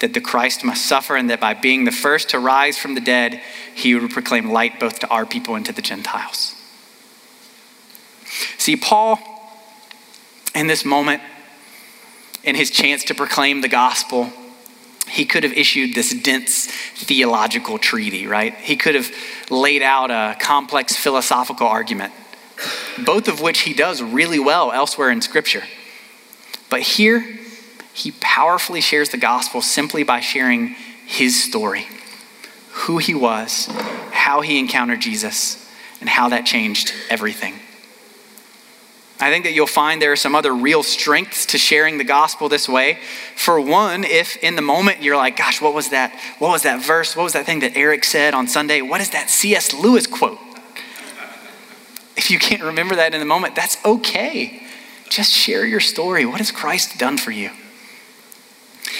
that 0.00 0.14
the 0.14 0.20
Christ 0.20 0.64
must 0.64 0.86
suffer, 0.86 1.16
and 1.16 1.30
that 1.30 1.40
by 1.40 1.54
being 1.54 1.84
the 1.84 1.90
first 1.90 2.30
to 2.30 2.38
rise 2.38 2.78
from 2.78 2.94
the 2.94 3.00
dead, 3.00 3.40
he 3.74 3.94
would 3.94 4.10
proclaim 4.10 4.50
light 4.50 4.78
both 4.78 5.00
to 5.00 5.08
our 5.08 5.26
people 5.26 5.54
and 5.54 5.66
to 5.66 5.72
the 5.72 5.82
Gentiles. 5.82 6.54
See, 8.58 8.76
Paul, 8.76 9.18
in 10.54 10.66
this 10.66 10.84
moment, 10.84 11.22
in 12.44 12.54
his 12.54 12.70
chance 12.70 13.04
to 13.04 13.14
proclaim 13.14 13.60
the 13.60 13.68
gospel, 13.68 14.32
he 15.08 15.24
could 15.24 15.42
have 15.42 15.52
issued 15.52 15.94
this 15.94 16.14
dense 16.14 16.66
theological 16.66 17.78
treaty, 17.78 18.26
right? 18.26 18.54
He 18.54 18.76
could 18.76 18.94
have 18.94 19.10
laid 19.50 19.82
out 19.82 20.10
a 20.10 20.36
complex 20.38 20.94
philosophical 20.94 21.66
argument 21.66 22.12
both 23.04 23.28
of 23.28 23.40
which 23.40 23.60
he 23.60 23.74
does 23.74 24.02
really 24.02 24.38
well 24.38 24.72
elsewhere 24.72 25.10
in 25.10 25.20
Scripture. 25.20 25.62
But 26.70 26.82
here, 26.82 27.38
he 27.92 28.12
powerfully 28.20 28.80
shares 28.80 29.08
the 29.08 29.16
gospel 29.16 29.60
simply 29.60 30.02
by 30.02 30.20
sharing 30.20 30.76
his 31.06 31.42
story 31.42 31.86
who 32.70 32.98
he 32.98 33.14
was, 33.14 33.66
how 34.12 34.40
he 34.40 34.58
encountered 34.58 35.00
Jesus, 35.00 35.68
and 36.00 36.08
how 36.08 36.28
that 36.28 36.46
changed 36.46 36.92
everything. 37.10 37.54
I 39.20 39.30
think 39.30 39.44
that 39.44 39.52
you'll 39.52 39.66
find 39.66 40.00
there 40.00 40.12
are 40.12 40.16
some 40.16 40.36
other 40.36 40.54
real 40.54 40.84
strengths 40.84 41.46
to 41.46 41.58
sharing 41.58 41.98
the 41.98 42.04
gospel 42.04 42.48
this 42.48 42.68
way. 42.68 43.00
For 43.34 43.60
one, 43.60 44.04
if 44.04 44.36
in 44.36 44.54
the 44.54 44.62
moment 44.62 45.02
you're 45.02 45.16
like, 45.16 45.36
gosh, 45.36 45.60
what 45.60 45.74
was 45.74 45.88
that? 45.88 46.16
What 46.38 46.50
was 46.50 46.62
that 46.62 46.80
verse? 46.84 47.16
What 47.16 47.24
was 47.24 47.32
that 47.32 47.44
thing 47.44 47.60
that 47.60 47.76
Eric 47.76 48.04
said 48.04 48.32
on 48.32 48.46
Sunday? 48.46 48.80
What 48.80 49.00
is 49.00 49.10
that 49.10 49.28
C.S. 49.28 49.74
Lewis 49.74 50.06
quote? 50.06 50.38
If 52.18 52.32
you 52.32 52.40
can't 52.40 52.62
remember 52.64 52.96
that 52.96 53.14
in 53.14 53.20
the 53.20 53.26
moment, 53.26 53.54
that's 53.54 53.82
okay. 53.84 54.60
Just 55.08 55.32
share 55.32 55.64
your 55.64 55.78
story. 55.78 56.26
What 56.26 56.38
has 56.38 56.50
Christ 56.50 56.98
done 56.98 57.16
for 57.16 57.30
you? 57.30 57.50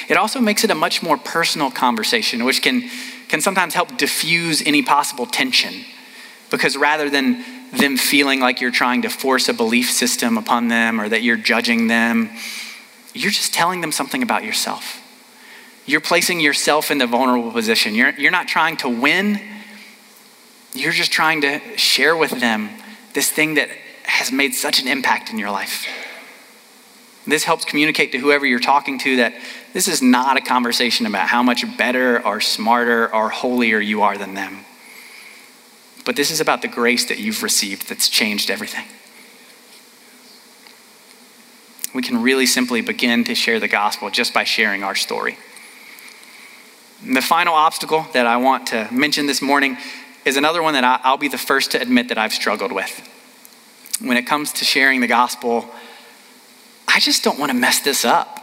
It 0.09 0.17
also 0.17 0.41
makes 0.41 0.63
it 0.63 0.71
a 0.71 0.77
much 0.77 1.03
more 1.03 1.19
personal 1.19 1.73
conversation, 1.73 2.45
which 2.45 2.63
can, 2.63 2.89
can 3.27 3.41
sometimes 3.41 3.75
help 3.75 3.99
diffuse 3.99 4.63
any 4.65 4.83
possible 4.83 5.27
tension. 5.27 5.85
Because 6.49 6.77
rather 6.77 7.11
than 7.11 7.45
them 7.73 7.97
feeling 7.97 8.39
like 8.39 8.61
you're 8.61 8.71
trying 8.71 9.03
to 9.03 9.11
force 9.11 9.49
a 9.49 9.53
belief 9.53 9.91
system 9.91 10.39
upon 10.39 10.69
them 10.69 11.01
or 11.01 11.09
that 11.09 11.23
you're 11.23 11.37
judging 11.37 11.89
them, 11.89 12.31
you're 13.15 13.33
just 13.33 13.53
telling 13.53 13.81
them 13.81 13.91
something 13.91 14.23
about 14.23 14.45
yourself. 14.45 15.03
You're 15.87 16.01
placing 16.01 16.39
yourself 16.39 16.93
in 16.93 16.99
the 16.99 17.07
vulnerable 17.09 17.51
position. 17.51 17.97
You're, 17.97 18.11
you're 18.11 18.31
not 18.31 18.47
trying 18.47 18.77
to 18.79 18.89
win, 18.89 19.41
you're 20.73 20.93
just 20.93 21.11
trying 21.11 21.41
to 21.41 21.61
share 21.77 22.17
with 22.17 22.31
them 22.31 22.71
this 23.15 23.31
thing 23.31 23.55
that 23.55 23.69
has 24.05 24.33
made 24.33 24.55
such 24.55 24.81
an 24.81 24.89
impact 24.89 25.31
in 25.31 25.39
your 25.39 25.51
life. 25.51 25.87
This 27.27 27.45
helps 27.45 27.65
communicate 27.65 28.13
to 28.13 28.19
whoever 28.19 28.47
you're 28.47 28.59
talking 28.59 28.99
to 29.01 29.17
that 29.17 29.35
this 29.75 29.87
is 29.87 30.01
not 30.01 30.39
a 30.39 30.41
conversation 30.41 31.05
about 31.05 31.29
how 31.29 31.43
much 31.43 31.65
better 31.77 32.25
or 32.27 32.41
smarter 32.41 33.15
or 33.15 33.29
holier 33.29 33.79
you 33.81 34.03
are 34.03 34.17
than 34.17 34.35
them. 34.35 34.65
But 36.07 36.17
this 36.17 36.31
is 36.31 36.41
about 36.41 36.63
the 36.63 36.69
grace 36.69 37.05
that 37.07 37.19
you've 37.19 37.43
received 37.43 37.89
that's 37.89 38.09
changed 38.09 38.51
everything. 38.51 38.87
We 41.95 42.01
can 42.01 42.23
really 42.23 42.47
simply 42.47 42.81
begin 42.81 43.25
to 43.25 43.35
share 43.35 43.61
the 43.61 43.69
gospel 43.69 44.11
just 44.11 44.33
by 44.33 44.45
sharing 44.45 44.83
our 44.83 44.95
story. 44.95 45.37
And 47.05 47.15
the 47.15 47.21
final 47.21 47.55
obstacle 47.55 48.07
that 48.15 48.27
I 48.27 48.39
want 48.39 48.69
to 48.69 48.89
mention 48.91 49.27
this 49.27 49.43
morning 49.43 49.77
is 50.29 50.37
another 50.37 50.63
one 50.63 50.75
that 50.75 50.85
I'll 51.05 51.17
be 51.17 51.29
the 51.29 51.39
first 51.39 51.73
to 51.73 51.81
admit 51.81 52.09
that 52.09 52.19
I've 52.19 52.33
struggled 52.33 52.71
with. 52.71 53.03
When 54.01 54.17
it 54.17 54.27
comes 54.27 54.53
to 54.55 54.65
sharing 54.65 55.01
the 55.01 55.07
gospel, 55.07 55.67
I 56.87 57.01
just 57.01 57.25
don't 57.25 57.39
want 57.39 57.51
to 57.51 57.57
mess 57.57 57.81
this 57.81 58.05
up. 58.05 58.39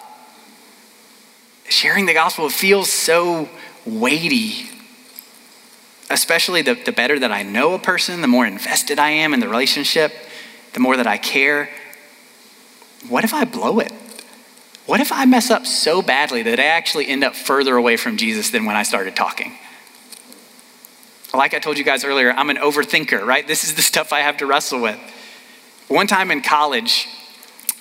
Sharing 1.69 2.05
the 2.05 2.13
gospel 2.13 2.49
feels 2.49 2.91
so 2.91 3.49
weighty, 3.85 4.69
especially 6.09 6.61
the, 6.61 6.73
the 6.73 6.91
better 6.91 7.17
that 7.19 7.31
I 7.31 7.43
know 7.43 7.73
a 7.73 7.79
person, 7.79 8.21
the 8.21 8.27
more 8.27 8.45
invested 8.45 8.99
I 8.99 9.11
am 9.11 9.33
in 9.33 9.39
the 9.39 9.47
relationship, 9.47 10.13
the 10.73 10.79
more 10.79 10.97
that 10.97 11.07
I 11.07 11.17
care. 11.17 11.69
What 13.07 13.23
if 13.23 13.33
I 13.33 13.45
blow 13.45 13.79
it? 13.79 13.91
What 14.85 14.99
if 14.99 15.11
I 15.11 15.25
mess 15.25 15.49
up 15.49 15.65
so 15.65 16.01
badly 16.01 16.43
that 16.43 16.59
I 16.59 16.65
actually 16.65 17.07
end 17.07 17.23
up 17.23 17.35
further 17.35 17.75
away 17.75 17.97
from 17.97 18.17
Jesus 18.17 18.49
than 18.49 18.65
when 18.65 18.75
I 18.75 18.83
started 18.83 19.15
talking? 19.15 19.57
Like 21.35 21.53
I 21.53 21.59
told 21.59 21.77
you 21.77 21.83
guys 21.83 22.05
earlier, 22.05 22.31
I'm 22.31 22.49
an 22.49 22.55
overthinker, 22.55 23.25
right? 23.25 23.45
This 23.45 23.65
is 23.65 23.75
the 23.75 23.81
stuff 23.81 24.13
I 24.13 24.21
have 24.21 24.37
to 24.37 24.45
wrestle 24.45 24.81
with. 24.81 24.97
One 25.89 26.07
time 26.07 26.31
in 26.31 26.41
college, 26.41 27.07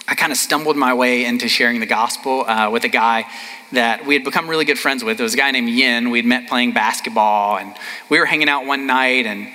I 0.09 0.17
kind 0.17 0.33
of 0.33 0.39
stumbled 0.39 0.77
my 0.77 0.93
way 0.93 1.25
into 1.25 1.49
sharing 1.49 1.79
the 1.79 1.87
gospel 1.87 2.45
uh, 2.47 2.71
with 2.71 2.83
a 2.85 2.89
guy 2.89 3.25
that 3.73 4.07
we 4.07 4.15
had 4.15 4.25
become 4.25 4.51
really 4.51 4.65
good 4.65 4.79
friends 4.79 5.05
with. 5.05 5.21
It 5.21 5.23
was 5.23 5.35
a 5.35 5.37
guy 5.37 5.53
named 5.53 5.69
Yin. 5.69 6.11
We'd 6.11 6.27
met 6.27 6.49
playing 6.49 6.73
basketball, 6.73 7.59
and 7.59 7.75
we 8.09 8.19
were 8.19 8.27
hanging 8.27 8.49
out 8.49 8.67
one 8.67 8.89
night, 8.89 9.25
and 9.25 9.49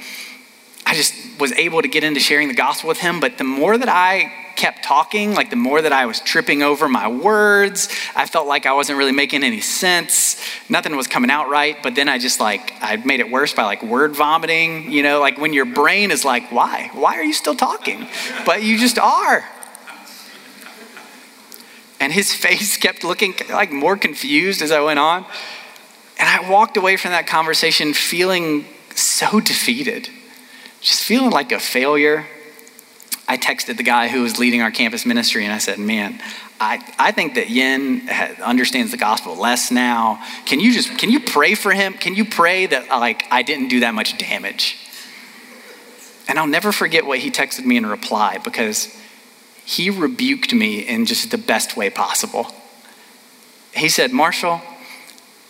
I 0.85 0.95
just 0.95 1.13
was 1.37 1.51
able 1.51 1.81
to 1.81 1.89
get 1.89 2.05
into 2.05 2.21
sharing 2.21 2.47
the 2.47 2.53
gospel 2.53 2.87
with 2.87 2.99
him. 2.99 3.19
But 3.19 3.37
the 3.37 3.43
more 3.43 3.77
that 3.77 3.89
I 3.89 4.31
kept 4.59 4.83
talking, 4.83 5.33
like 5.33 5.49
the 5.49 5.55
more 5.55 5.81
that 5.81 5.93
I 5.93 6.05
was 6.05 6.19
tripping 6.19 6.61
over 6.63 6.89
my 6.89 7.07
words, 7.07 7.87
I 8.13 8.25
felt 8.25 8.45
like 8.45 8.65
I 8.65 8.73
wasn't 8.73 8.97
really 8.97 9.13
making 9.13 9.41
any 9.41 9.61
sense. 9.61 10.37
Nothing 10.67 10.97
was 10.97 11.07
coming 11.07 11.31
out 11.31 11.47
right. 11.47 11.81
But 11.81 11.95
then 11.95 12.09
I 12.09 12.17
just 12.17 12.41
like, 12.41 12.73
I 12.81 12.97
made 12.97 13.21
it 13.21 13.31
worse 13.31 13.53
by 13.53 13.63
like 13.63 13.81
word 13.81 14.17
vomiting, 14.17 14.91
you 14.91 15.01
know, 15.01 15.21
like 15.21 15.37
when 15.37 15.53
your 15.53 15.63
brain 15.63 16.11
is 16.11 16.25
like, 16.25 16.51
why? 16.51 16.91
Why 16.93 17.15
are 17.15 17.23
you 17.23 17.31
still 17.31 17.55
talking? 17.55 18.05
But 18.45 18.61
you 18.61 18.77
just 18.77 18.99
are. 18.99 19.45
And 22.01 22.11
his 22.11 22.33
face 22.45 22.75
kept 22.75 23.05
looking 23.05 23.35
like 23.49 23.71
more 23.71 23.95
confused 23.95 24.61
as 24.61 24.71
I 24.71 24.81
went 24.81 24.99
on. 24.99 25.25
And 26.19 26.27
I 26.27 26.49
walked 26.49 26.75
away 26.75 26.97
from 26.97 27.11
that 27.11 27.27
conversation 27.27 27.93
feeling 27.93 28.65
so 28.93 29.39
defeated, 29.39 30.09
just 30.81 31.01
feeling 31.01 31.31
like 31.31 31.53
a 31.53 31.59
failure 31.59 32.25
I 33.29 33.37
texted 33.37 33.77
the 33.77 33.83
guy 33.83 34.07
who 34.07 34.23
was 34.23 34.39
leading 34.39 34.63
our 34.63 34.71
campus 34.71 35.05
ministry 35.05 35.45
and 35.45 35.53
I 35.53 35.59
said, 35.59 35.77
Man, 35.77 36.19
I, 36.59 36.83
I 36.97 37.11
think 37.11 37.35
that 37.35 37.51
Yin 37.51 38.09
understands 38.43 38.89
the 38.89 38.97
gospel 38.97 39.35
less 39.35 39.69
now. 39.69 40.25
Can 40.47 40.59
you 40.59 40.73
just, 40.73 40.97
can 40.97 41.11
you 41.11 41.19
pray 41.19 41.53
for 41.53 41.71
him? 41.71 41.93
Can 41.93 42.15
you 42.15 42.25
pray 42.25 42.65
that 42.65 42.89
like 42.89 43.25
I 43.29 43.43
didn't 43.43 43.67
do 43.67 43.81
that 43.81 43.93
much 43.93 44.17
damage? 44.17 44.77
And 46.27 46.39
I'll 46.39 46.47
never 46.47 46.71
forget 46.71 47.05
what 47.05 47.19
he 47.19 47.29
texted 47.29 47.65
me 47.65 47.77
in 47.77 47.85
reply 47.85 48.39
because 48.39 48.99
he 49.63 49.91
rebuked 49.91 50.51
me 50.51 50.79
in 50.79 51.05
just 51.05 51.29
the 51.29 51.37
best 51.37 51.77
way 51.77 51.91
possible. 51.91 52.47
He 53.75 53.89
said, 53.89 54.11
Marshall, 54.11 54.59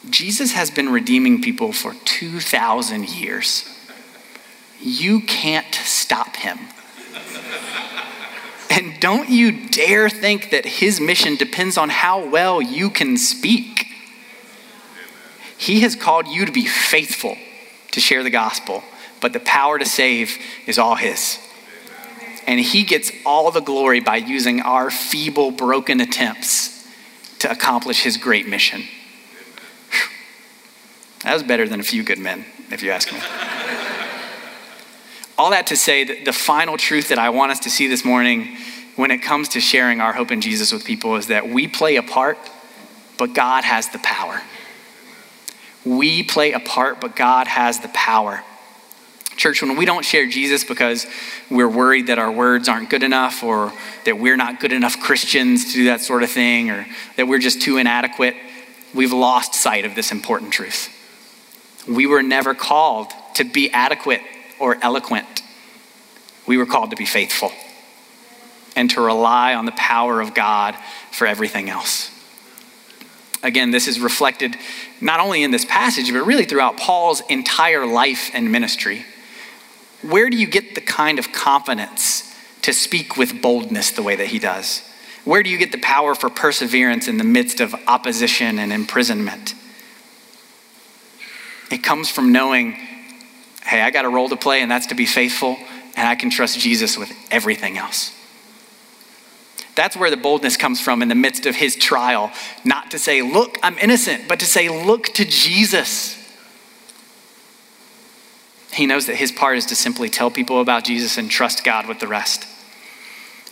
Jesus 0.09 0.51
has 0.51 0.69
been 0.69 0.89
redeeming 0.89 1.41
people 1.41 1.71
for 1.71 1.93
2,000 2.03 3.09
years. 3.09 3.63
You 4.81 5.21
can't 5.21 5.73
stop 5.73 6.35
him. 6.35 6.59
And 8.71 8.99
don't 8.99 9.29
you 9.29 9.67
dare 9.69 10.09
think 10.09 10.51
that 10.51 10.63
his 10.63 11.01
mission 11.01 11.35
depends 11.35 11.77
on 11.77 11.89
how 11.89 12.29
well 12.29 12.61
you 12.61 12.89
can 12.89 13.17
speak. 13.17 13.87
He 15.57 15.81
has 15.81 15.95
called 15.95 16.27
you 16.27 16.45
to 16.45 16.51
be 16.51 16.65
faithful 16.65 17.35
to 17.91 17.99
share 17.99 18.23
the 18.23 18.29
gospel, 18.29 18.83
but 19.21 19.33
the 19.33 19.39
power 19.39 19.79
to 19.79 19.85
save 19.85 20.37
is 20.67 20.77
all 20.77 20.95
his. 20.95 21.39
And 22.47 22.59
he 22.59 22.83
gets 22.83 23.11
all 23.25 23.51
the 23.51 23.59
glory 23.59 23.99
by 23.99 24.17
using 24.17 24.61
our 24.61 24.89
feeble, 24.89 25.51
broken 25.51 25.99
attempts 25.99 26.87
to 27.39 27.51
accomplish 27.51 28.03
his 28.03 28.17
great 28.17 28.47
mission. 28.47 28.83
That 31.23 31.33
was 31.33 31.43
better 31.43 31.67
than 31.67 31.79
a 31.79 31.83
few 31.83 32.03
good 32.03 32.19
men, 32.19 32.45
if 32.71 32.81
you 32.81 32.91
ask 32.91 33.11
me. 33.11 33.19
All 35.39 35.51
that 35.51 35.67
to 35.67 35.77
say 35.77 36.03
that 36.03 36.25
the 36.25 36.33
final 36.33 36.75
truth 36.75 37.07
that 37.07 37.17
I 37.17 37.29
want 37.29 37.53
us 37.53 37.61
to 37.61 37.69
see 37.69 37.87
this 37.87 38.03
morning 38.03 38.57
when 38.97 39.09
it 39.09 39.19
comes 39.19 39.47
to 39.49 39.61
sharing 39.61 40.01
our 40.01 40.11
hope 40.11 40.31
in 40.31 40.41
Jesus 40.41 40.73
with 40.73 40.83
people 40.83 41.15
is 41.15 41.27
that 41.27 41.47
we 41.47 41.65
play 41.65 41.95
a 41.95 42.03
part, 42.03 42.37
but 43.17 43.33
God 43.33 43.63
has 43.63 43.87
the 43.87 43.99
power. 43.99 44.41
We 45.85 46.23
play 46.23 46.51
a 46.51 46.59
part, 46.59 46.99
but 46.99 47.15
God 47.15 47.47
has 47.47 47.79
the 47.79 47.87
power. 47.87 48.43
Church, 49.37 49.61
when 49.61 49.77
we 49.77 49.85
don't 49.85 50.03
share 50.03 50.27
Jesus 50.27 50.65
because 50.65 51.07
we're 51.49 51.69
worried 51.69 52.07
that 52.07 52.19
our 52.19 52.29
words 52.33 52.67
aren't 52.67 52.89
good 52.89 53.03
enough 53.03 53.41
or 53.41 53.71
that 54.03 54.19
we're 54.19 54.35
not 54.35 54.59
good 54.59 54.73
enough 54.73 54.99
Christians 54.99 55.67
to 55.67 55.71
do 55.71 55.85
that 55.85 56.01
sort 56.01 56.21
of 56.21 56.29
thing 56.29 56.69
or 56.69 56.85
that 57.15 57.29
we're 57.29 57.39
just 57.39 57.61
too 57.61 57.77
inadequate, 57.77 58.35
we've 58.93 59.13
lost 59.13 59.53
sight 59.53 59.85
of 59.85 59.95
this 59.95 60.11
important 60.11 60.51
truth. 60.51 60.89
We 61.87 62.07
were 62.07 62.23
never 62.23 62.53
called 62.53 63.13
to 63.35 63.45
be 63.45 63.71
adequate 63.71 64.19
or 64.59 64.77
eloquent. 64.81 65.41
We 66.47 66.57
were 66.57 66.65
called 66.65 66.91
to 66.91 66.95
be 66.95 67.05
faithful 67.05 67.51
and 68.75 68.89
to 68.91 69.01
rely 69.01 69.55
on 69.55 69.65
the 69.65 69.71
power 69.73 70.21
of 70.21 70.33
God 70.33 70.75
for 71.11 71.27
everything 71.27 71.69
else. 71.69 72.11
Again, 73.41 73.71
this 73.71 73.87
is 73.87 73.99
reflected 73.99 74.55
not 74.99 75.19
only 75.19 75.43
in 75.43 75.51
this 75.51 75.65
passage, 75.65 76.11
but 76.11 76.25
really 76.25 76.45
throughout 76.45 76.77
Paul's 76.77 77.21
entire 77.29 77.85
life 77.85 78.31
and 78.33 78.51
ministry. 78.51 79.05
Where 80.01 80.29
do 80.29 80.37
you 80.37 80.47
get 80.47 80.75
the 80.75 80.81
kind 80.81 81.19
of 81.19 81.31
confidence 81.31 82.35
to 82.63 82.73
speak 82.73 83.17
with 83.17 83.41
boldness 83.41 83.91
the 83.91 84.03
way 84.03 84.15
that 84.15 84.27
he 84.27 84.39
does? 84.39 84.83
Where 85.25 85.43
do 85.43 85.49
you 85.49 85.57
get 85.57 85.71
the 85.71 85.77
power 85.77 86.15
for 86.15 86.29
perseverance 86.29 87.07
in 87.07 87.17
the 87.17 87.23
midst 87.23 87.59
of 87.59 87.75
opposition 87.87 88.59
and 88.59 88.73
imprisonment? 88.73 89.53
It 91.71 91.83
comes 91.83 92.09
from 92.09 92.31
knowing, 92.31 92.77
hey, 93.69 93.81
I 93.81 93.91
got 93.91 94.05
a 94.05 94.09
role 94.09 94.29
to 94.29 94.35
play, 94.35 94.61
and 94.61 94.69
that's 94.69 94.87
to 94.87 94.95
be 94.95 95.05
faithful, 95.05 95.57
and 95.95 96.07
I 96.07 96.15
can 96.15 96.29
trust 96.29 96.59
Jesus 96.59 96.97
with 96.97 97.11
everything 97.31 97.77
else. 97.77 98.15
That's 99.75 99.95
where 99.95 100.09
the 100.09 100.17
boldness 100.17 100.57
comes 100.57 100.81
from 100.81 101.01
in 101.01 101.07
the 101.07 101.15
midst 101.15 101.45
of 101.45 101.55
his 101.55 101.75
trial. 101.75 102.31
Not 102.65 102.91
to 102.91 102.99
say, 102.99 103.21
look, 103.21 103.57
I'm 103.63 103.77
innocent, 103.77 104.27
but 104.27 104.39
to 104.39 104.45
say, 104.45 104.67
look 104.67 105.05
to 105.13 105.23
Jesus. 105.23 106.17
He 108.73 108.85
knows 108.85 109.05
that 109.05 109.15
his 109.15 109.31
part 109.31 109.57
is 109.57 109.67
to 109.67 109.75
simply 109.75 110.09
tell 110.09 110.29
people 110.29 110.59
about 110.59 110.83
Jesus 110.83 111.17
and 111.17 111.29
trust 111.29 111.63
God 111.63 111.87
with 111.87 111.99
the 111.99 112.07
rest. 112.07 112.45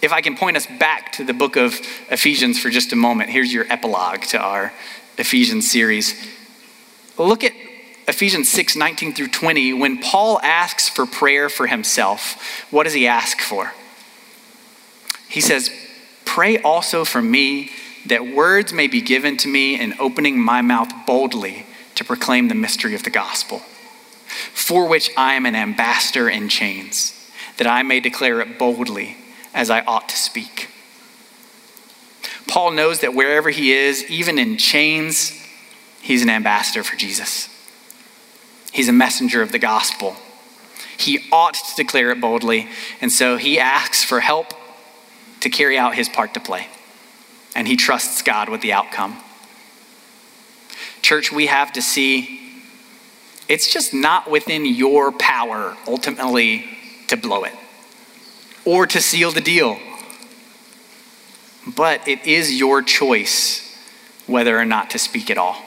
If 0.02 0.12
I 0.12 0.22
can 0.22 0.36
point 0.36 0.58
us 0.58 0.68
back 0.68 1.14
to 1.14 1.24
the 1.24 1.34
book 1.34 1.56
of 1.56 1.80
Ephesians 2.10 2.60
for 2.60 2.70
just 2.70 2.92
a 2.92 2.96
moment, 2.96 3.30
here's 3.30 3.54
your 3.54 3.66
epilogue 3.70 4.22
to 4.24 4.38
our 4.38 4.74
Ephesians 5.18 5.72
series. 5.72 6.14
Look 7.18 7.44
at 7.44 7.54
Ephesians 8.08 8.48
6 8.50 8.76
19 8.76 9.14
through 9.14 9.28
20. 9.28 9.74
When 9.74 10.00
Paul 10.00 10.40
asks 10.42 10.88
for 10.88 11.06
prayer 11.06 11.50
for 11.50 11.68
himself, 11.68 12.66
what 12.72 12.84
does 12.84 12.94
he 12.94 13.08
ask 13.08 13.42
for? 13.42 13.74
He 15.28 15.42
says, 15.42 15.70
Pray 16.26 16.60
also 16.60 17.04
for 17.04 17.22
me 17.22 17.72
that 18.06 18.26
words 18.26 18.72
may 18.72 18.88
be 18.88 19.02
given 19.02 19.36
to 19.38 19.48
me 19.48 19.80
in 19.80 19.94
opening 20.00 20.40
my 20.40 20.62
mouth 20.62 20.90
boldly 21.06 21.66
to 21.96 22.06
proclaim 22.06 22.48
the 22.48 22.56
mystery 22.56 22.96
of 22.96 23.04
the 23.04 23.10
gospel, 23.10 23.60
for 24.54 24.88
which 24.88 25.12
I 25.18 25.34
am 25.34 25.46
an 25.46 25.56
ambassador 25.56 26.30
in 26.30 26.48
chains, 26.48 27.30
that 27.58 27.68
I 27.68 27.84
may 27.84 28.00
declare 28.00 28.40
it 28.40 28.58
boldly 28.58 29.18
as 29.54 29.70
I 29.70 29.82
ought 29.82 30.08
to 30.10 30.16
speak. 30.16 30.70
Paul 32.48 32.72
knows 32.72 33.02
that 33.02 33.14
wherever 33.14 33.50
he 33.50 33.74
is, 33.74 34.10
even 34.10 34.40
in 34.40 34.58
chains, 34.58 35.34
he's 36.02 36.22
an 36.22 36.30
ambassador 36.30 36.84
for 36.84 36.96
Jesus. 36.96 37.50
He's 38.78 38.88
a 38.88 38.94
messenger 38.94 39.42
of 39.42 39.52
the 39.52 39.58
gospel. 39.58 40.16
He 40.98 41.28
ought 41.32 41.56
to 41.56 41.76
declare 41.76 42.12
it 42.12 42.22
boldly, 42.22 42.70
and 43.02 43.12
so 43.12 43.38
he 43.38 43.58
asks 43.58 44.04
for 44.04 44.20
help 44.20 44.54
to 45.40 45.50
carry 45.50 45.80
out 45.80 45.96
his 45.96 46.08
part 46.08 46.36
to 46.36 46.40
play. 46.40 46.68
And 47.56 47.68
he 47.68 47.76
trusts 47.76 48.22
God 48.22 48.50
with 48.50 48.62
the 48.62 48.74
outcome. 48.74 49.18
Church, 51.02 51.32
we 51.32 51.48
have 51.48 51.74
to 51.74 51.82
see 51.82 52.40
it's 53.50 53.74
just 53.74 53.96
not 53.96 54.30
within 54.30 54.64
your 54.64 55.12
power 55.12 55.76
ultimately 55.88 56.66
to 57.08 57.18
blow 57.18 57.46
it 57.46 57.56
or 58.64 58.86
to 58.86 59.02
seal 59.02 59.32
the 59.32 59.42
deal. 59.42 59.80
But 61.66 62.08
it 62.08 62.28
is 62.28 62.60
your 62.60 62.84
choice 62.84 63.76
whether 64.28 64.56
or 64.56 64.66
not 64.66 64.92
to 64.92 65.00
speak 65.00 65.32
at 65.32 65.40
all. 65.40 65.64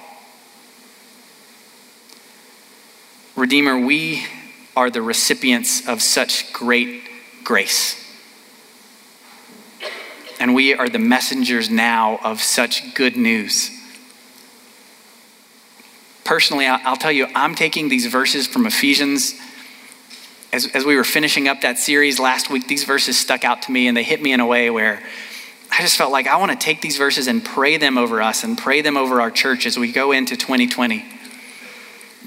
Redeemer, 3.40 3.78
we 3.78 4.26
are 4.76 4.90
the 4.90 5.00
recipients 5.00 5.88
of 5.88 6.02
such 6.02 6.52
great 6.52 7.08
grace 7.42 7.96
and 10.38 10.54
we 10.54 10.74
are 10.74 10.90
the 10.90 10.98
messengers 10.98 11.70
now 11.70 12.18
of 12.22 12.42
such 12.42 12.94
good 12.94 13.16
news. 13.16 13.70
Personally, 16.22 16.66
I'll 16.66 16.98
tell 16.98 17.12
you, 17.12 17.28
I'm 17.34 17.54
taking 17.54 17.88
these 17.88 18.04
verses 18.04 18.46
from 18.46 18.66
Ephesians. 18.66 19.34
As, 20.52 20.66
as 20.74 20.84
we 20.84 20.96
were 20.96 21.04
finishing 21.04 21.48
up 21.48 21.62
that 21.62 21.78
series 21.78 22.20
last 22.20 22.50
week, 22.50 22.68
these 22.68 22.84
verses 22.84 23.18
stuck 23.18 23.42
out 23.42 23.62
to 23.62 23.72
me 23.72 23.88
and 23.88 23.96
they 23.96 24.02
hit 24.02 24.20
me 24.20 24.32
in 24.32 24.40
a 24.40 24.46
way 24.46 24.68
where 24.68 25.02
I 25.72 25.80
just 25.80 25.96
felt 25.96 26.12
like 26.12 26.26
I 26.26 26.36
want 26.36 26.52
to 26.52 26.58
take 26.58 26.82
these 26.82 26.98
verses 26.98 27.26
and 27.26 27.42
pray 27.42 27.78
them 27.78 27.96
over 27.96 28.20
us 28.20 28.44
and 28.44 28.58
pray 28.58 28.82
them 28.82 28.98
over 28.98 29.22
our 29.22 29.30
church 29.30 29.64
as 29.64 29.78
we 29.78 29.92
go 29.92 30.12
into 30.12 30.36
2020. 30.36 31.19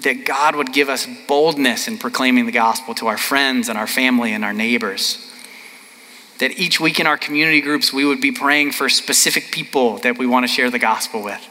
That 0.04 0.26
God 0.26 0.56
would 0.56 0.74
give 0.74 0.90
us 0.90 1.08
boldness 1.28 1.88
in 1.88 1.98
proclaiming 1.98 2.46
the 2.46 2.52
gospel 2.52 2.94
to 2.96 3.08
our 3.08 3.18
friends 3.18 3.70
and 3.70 3.78
our 3.78 3.88
family 3.88 4.34
and 4.34 4.44
our 4.44 4.54
neighbors 4.54 5.34
that 6.44 6.60
each 6.60 6.80
week 6.80 7.00
in 7.00 7.08
our 7.08 7.18
community 7.18 7.62
groups, 7.62 7.94
we 7.94 8.04
would 8.04 8.20
be 8.20 8.32
praying 8.32 8.72
for 8.72 8.90
specific 8.90 9.52
people 9.52 9.98
that 10.00 10.18
we 10.18 10.26
want 10.26 10.44
to 10.44 10.48
share 10.48 10.70
the 10.70 10.78
gospel 10.78 11.24
with. 11.24 11.42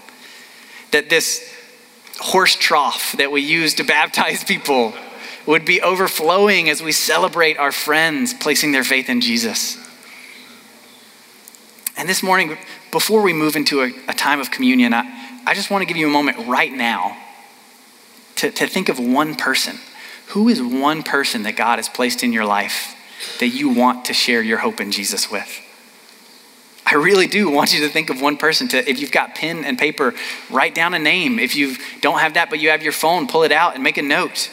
That 0.90 1.08
this 1.08 1.50
horse 2.18 2.56
trough 2.56 3.12
that 3.18 3.32
we 3.32 3.40
use 3.40 3.74
to 3.74 3.84
baptize 3.84 4.44
people 4.44 4.92
would 5.46 5.64
be 5.64 5.80
overflowing 5.80 6.68
as 6.68 6.82
we 6.82 6.92
celebrate 6.92 7.56
our 7.56 7.72
friends 7.72 8.34
placing 8.34 8.72
their 8.72 8.84
faith 8.84 9.08
in 9.08 9.20
Jesus. 9.20 9.78
And 11.96 12.08
this 12.08 12.22
morning, 12.22 12.58
before 12.90 13.22
we 13.22 13.32
move 13.32 13.56
into 13.56 13.80
a, 13.80 13.92
a 14.08 14.14
time 14.14 14.40
of 14.40 14.50
communion, 14.50 14.92
I, 14.92 15.40
I 15.46 15.54
just 15.54 15.70
want 15.70 15.82
to 15.82 15.86
give 15.86 15.96
you 15.96 16.06
a 16.06 16.10
moment 16.10 16.48
right 16.48 16.72
now 16.72 17.16
to, 18.42 18.50
to 18.50 18.66
think 18.66 18.88
of 18.88 18.98
one 18.98 19.34
person. 19.34 19.78
Who 20.28 20.48
is 20.48 20.62
one 20.62 21.02
person 21.02 21.44
that 21.44 21.56
God 21.56 21.78
has 21.78 21.88
placed 21.88 22.22
in 22.22 22.32
your 22.32 22.44
life 22.44 22.96
that 23.38 23.48
you 23.48 23.68
want 23.68 24.06
to 24.06 24.14
share 24.14 24.42
your 24.42 24.58
hope 24.58 24.80
in 24.80 24.90
Jesus 24.90 25.30
with. 25.30 25.60
I 26.84 26.96
really 26.96 27.26
do 27.26 27.48
want 27.48 27.72
you 27.72 27.80
to 27.86 27.88
think 27.88 28.10
of 28.10 28.20
one 28.20 28.36
person 28.36 28.68
to 28.68 28.90
if 28.90 28.98
you've 28.98 29.12
got 29.12 29.34
pen 29.34 29.64
and 29.64 29.78
paper, 29.78 30.14
write 30.50 30.74
down 30.74 30.94
a 30.94 30.98
name. 30.98 31.38
If 31.38 31.54
you 31.54 31.76
don't 32.00 32.18
have 32.18 32.34
that 32.34 32.50
but 32.50 32.58
you 32.58 32.70
have 32.70 32.82
your 32.82 32.92
phone, 32.92 33.28
pull 33.28 33.44
it 33.44 33.52
out 33.52 33.74
and 33.74 33.82
make 33.82 33.96
a 33.96 34.02
note. 34.02 34.50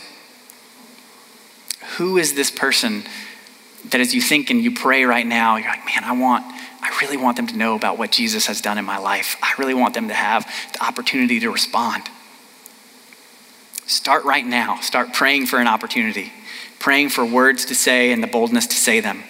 Who 1.97 2.17
is 2.17 2.35
this 2.35 2.51
person 2.51 3.03
that 3.89 3.99
as 3.99 4.13
you 4.13 4.21
think 4.21 4.51
and 4.51 4.61
you 4.61 4.71
pray 4.71 5.05
right 5.05 5.25
now, 5.25 5.55
you're 5.55 5.69
like, 5.69 5.85
"Man, 5.85 6.03
I 6.03 6.11
want 6.11 6.45
I 6.81 6.97
really 7.01 7.17
want 7.17 7.35
them 7.35 7.47
to 7.47 7.57
know 7.57 7.75
about 7.75 7.97
what 7.97 8.11
Jesus 8.11 8.45
has 8.45 8.61
done 8.61 8.77
in 8.77 8.85
my 8.85 8.99
life. 8.99 9.35
I 9.41 9.53
really 9.57 9.73
want 9.73 9.95
them 9.95 10.07
to 10.07 10.13
have 10.13 10.45
the 10.73 10.83
opportunity 10.83 11.39
to 11.39 11.49
respond." 11.49 12.03
Start 13.89 14.23
right 14.23 14.45
now. 14.45 14.79
Start 14.81 15.13
praying 15.13 15.47
for 15.47 15.59
an 15.59 15.67
opportunity 15.67 16.31
praying 16.79 17.09
for 17.09 17.25
words 17.25 17.65
to 17.65 17.75
say 17.75 18.11
and 18.11 18.23
the 18.23 18.27
boldness 18.27 18.65
to 18.67 18.75
say 18.75 19.01
them, 19.01 19.23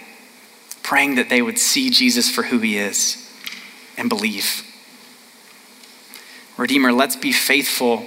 praying 0.83 1.15
that 1.15 1.29
they 1.29 1.41
would 1.41 1.57
see 1.57 1.89
Jesus 1.89 2.29
for 2.29 2.43
who 2.43 2.59
he 2.59 2.77
is 2.77 3.29
and 3.97 4.07
believe. 4.07 4.63
Redeemer, 6.57 6.93
let's 6.93 7.15
be 7.15 7.31
faithful 7.31 8.05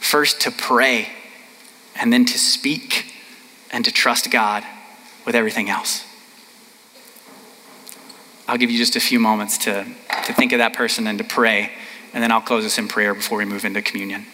first 0.00 0.42
to 0.42 0.50
pray 0.50 1.08
and 1.96 2.12
then 2.12 2.24
to 2.26 2.38
speak 2.38 3.14
and 3.72 3.84
to 3.84 3.90
trust 3.90 4.30
God 4.30 4.62
with 5.24 5.34
everything 5.34 5.70
else. 5.70 6.04
I'll 8.46 8.58
give 8.58 8.70
you 8.70 8.76
just 8.76 8.94
a 8.94 9.00
few 9.00 9.18
moments 9.18 9.56
to, 9.58 9.86
to 10.26 10.32
think 10.34 10.52
of 10.52 10.58
that 10.58 10.74
person 10.74 11.06
and 11.06 11.16
to 11.18 11.24
pray, 11.24 11.70
and 12.12 12.22
then 12.22 12.30
I'll 12.30 12.42
close 12.42 12.66
us 12.66 12.76
in 12.76 12.88
prayer 12.88 13.14
before 13.14 13.38
we 13.38 13.46
move 13.46 13.64
into 13.64 13.80
communion. 13.80 14.26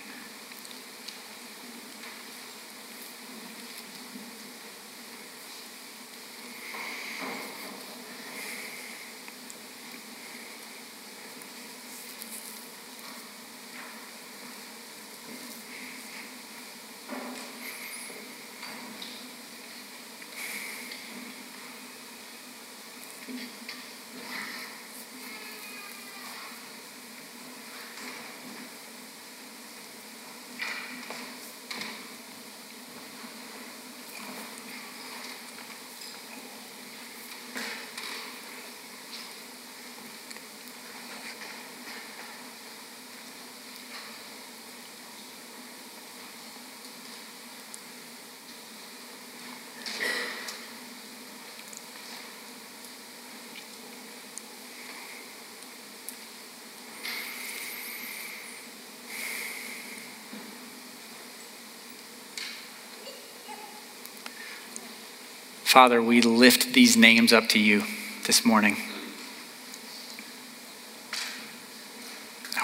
Father, 65.70 66.02
we 66.02 66.20
lift 66.20 66.72
these 66.72 66.96
names 66.96 67.32
up 67.32 67.48
to 67.50 67.58
you 67.60 67.84
this 68.26 68.44
morning. 68.44 68.76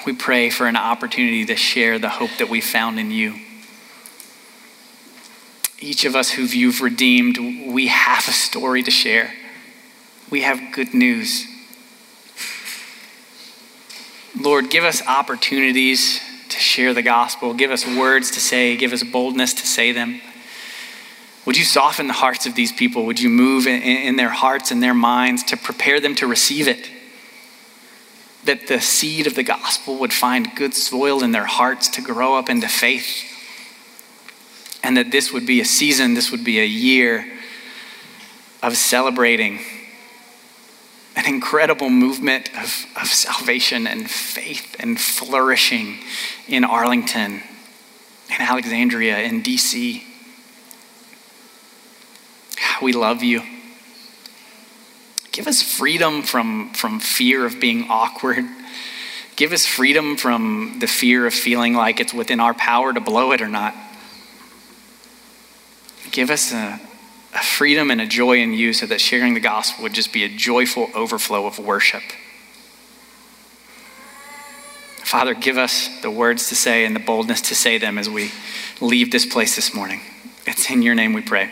We 0.04 0.12
pray 0.12 0.50
for 0.50 0.66
an 0.66 0.74
opportunity 0.74 1.44
to 1.44 1.54
share 1.54 2.00
the 2.00 2.08
hope 2.08 2.30
that 2.38 2.48
we 2.48 2.60
found 2.60 2.98
in 2.98 3.12
you. 3.12 3.36
Each 5.78 6.04
of 6.04 6.16
us 6.16 6.30
who 6.30 6.42
you've 6.42 6.80
redeemed, 6.80 7.38
we 7.72 7.86
have 7.86 8.26
a 8.26 8.32
story 8.32 8.82
to 8.82 8.90
share. 8.90 9.32
We 10.28 10.40
have 10.40 10.72
good 10.72 10.92
news. 10.92 11.46
Lord, 14.36 14.68
give 14.68 14.82
us 14.82 15.00
opportunities 15.06 16.20
to 16.48 16.58
share 16.58 16.92
the 16.92 17.02
gospel. 17.02 17.54
Give 17.54 17.70
us 17.70 17.86
words 17.86 18.32
to 18.32 18.40
say. 18.40 18.76
Give 18.76 18.92
us 18.92 19.04
boldness 19.04 19.54
to 19.54 19.64
say 19.64 19.92
them. 19.92 20.20
Would 21.46 21.56
you 21.56 21.64
soften 21.64 22.08
the 22.08 22.12
hearts 22.12 22.46
of 22.46 22.56
these 22.56 22.72
people? 22.72 23.06
Would 23.06 23.20
you 23.20 23.30
move 23.30 23.68
in, 23.68 23.80
in 23.80 24.16
their 24.16 24.30
hearts 24.30 24.72
and 24.72 24.82
their 24.82 24.94
minds 24.94 25.44
to 25.44 25.56
prepare 25.56 26.00
them 26.00 26.16
to 26.16 26.26
receive 26.26 26.66
it? 26.66 26.90
That 28.44 28.66
the 28.66 28.80
seed 28.80 29.28
of 29.28 29.36
the 29.36 29.44
gospel 29.44 29.96
would 30.00 30.12
find 30.12 30.54
good 30.56 30.74
soil 30.74 31.22
in 31.22 31.30
their 31.30 31.46
hearts 31.46 31.88
to 31.90 32.02
grow 32.02 32.36
up 32.36 32.50
into 32.50 32.66
faith. 32.66 33.32
And 34.82 34.96
that 34.96 35.12
this 35.12 35.32
would 35.32 35.46
be 35.46 35.60
a 35.60 35.64
season, 35.64 36.14
this 36.14 36.32
would 36.32 36.44
be 36.44 36.58
a 36.58 36.66
year 36.66 37.32
of 38.62 38.76
celebrating 38.76 39.60
an 41.14 41.26
incredible 41.26 41.90
movement 41.90 42.50
of, 42.58 42.86
of 43.00 43.06
salvation 43.06 43.86
and 43.86 44.10
faith 44.10 44.76
and 44.80 45.00
flourishing 45.00 45.98
in 46.48 46.64
Arlington, 46.64 47.42
in 48.28 48.40
Alexandria, 48.40 49.20
in 49.20 49.42
DC. 49.42 50.02
We 52.82 52.92
love 52.92 53.22
you. 53.22 53.42
Give 55.32 55.46
us 55.46 55.60
freedom 55.62 56.22
from, 56.22 56.72
from 56.72 57.00
fear 57.00 57.44
of 57.44 57.60
being 57.60 57.86
awkward. 57.90 58.44
Give 59.36 59.52
us 59.52 59.66
freedom 59.66 60.16
from 60.16 60.78
the 60.80 60.86
fear 60.86 61.26
of 61.26 61.34
feeling 61.34 61.74
like 61.74 62.00
it's 62.00 62.14
within 62.14 62.40
our 62.40 62.54
power 62.54 62.92
to 62.92 63.00
blow 63.00 63.32
it 63.32 63.42
or 63.42 63.48
not. 63.48 63.74
Give 66.10 66.30
us 66.30 66.54
a, 66.54 66.80
a 67.34 67.38
freedom 67.38 67.90
and 67.90 68.00
a 68.00 68.06
joy 68.06 68.38
in 68.38 68.54
you 68.54 68.72
so 68.72 68.86
that 68.86 68.98
sharing 68.98 69.34
the 69.34 69.40
gospel 69.40 69.82
would 69.82 69.92
just 69.92 70.10
be 70.10 70.24
a 70.24 70.28
joyful 70.28 70.88
overflow 70.94 71.46
of 71.46 71.58
worship. 71.58 72.02
Father, 75.04 75.34
give 75.34 75.58
us 75.58 76.00
the 76.00 76.10
words 76.10 76.48
to 76.48 76.56
say 76.56 76.86
and 76.86 76.96
the 76.96 77.00
boldness 77.00 77.42
to 77.42 77.54
say 77.54 77.76
them 77.76 77.98
as 77.98 78.08
we 78.08 78.30
leave 78.80 79.12
this 79.12 79.26
place 79.26 79.54
this 79.54 79.74
morning. 79.74 80.00
It's 80.46 80.70
in 80.70 80.80
your 80.80 80.94
name 80.94 81.12
we 81.12 81.20
pray. 81.20 81.50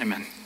Amen. 0.00 0.37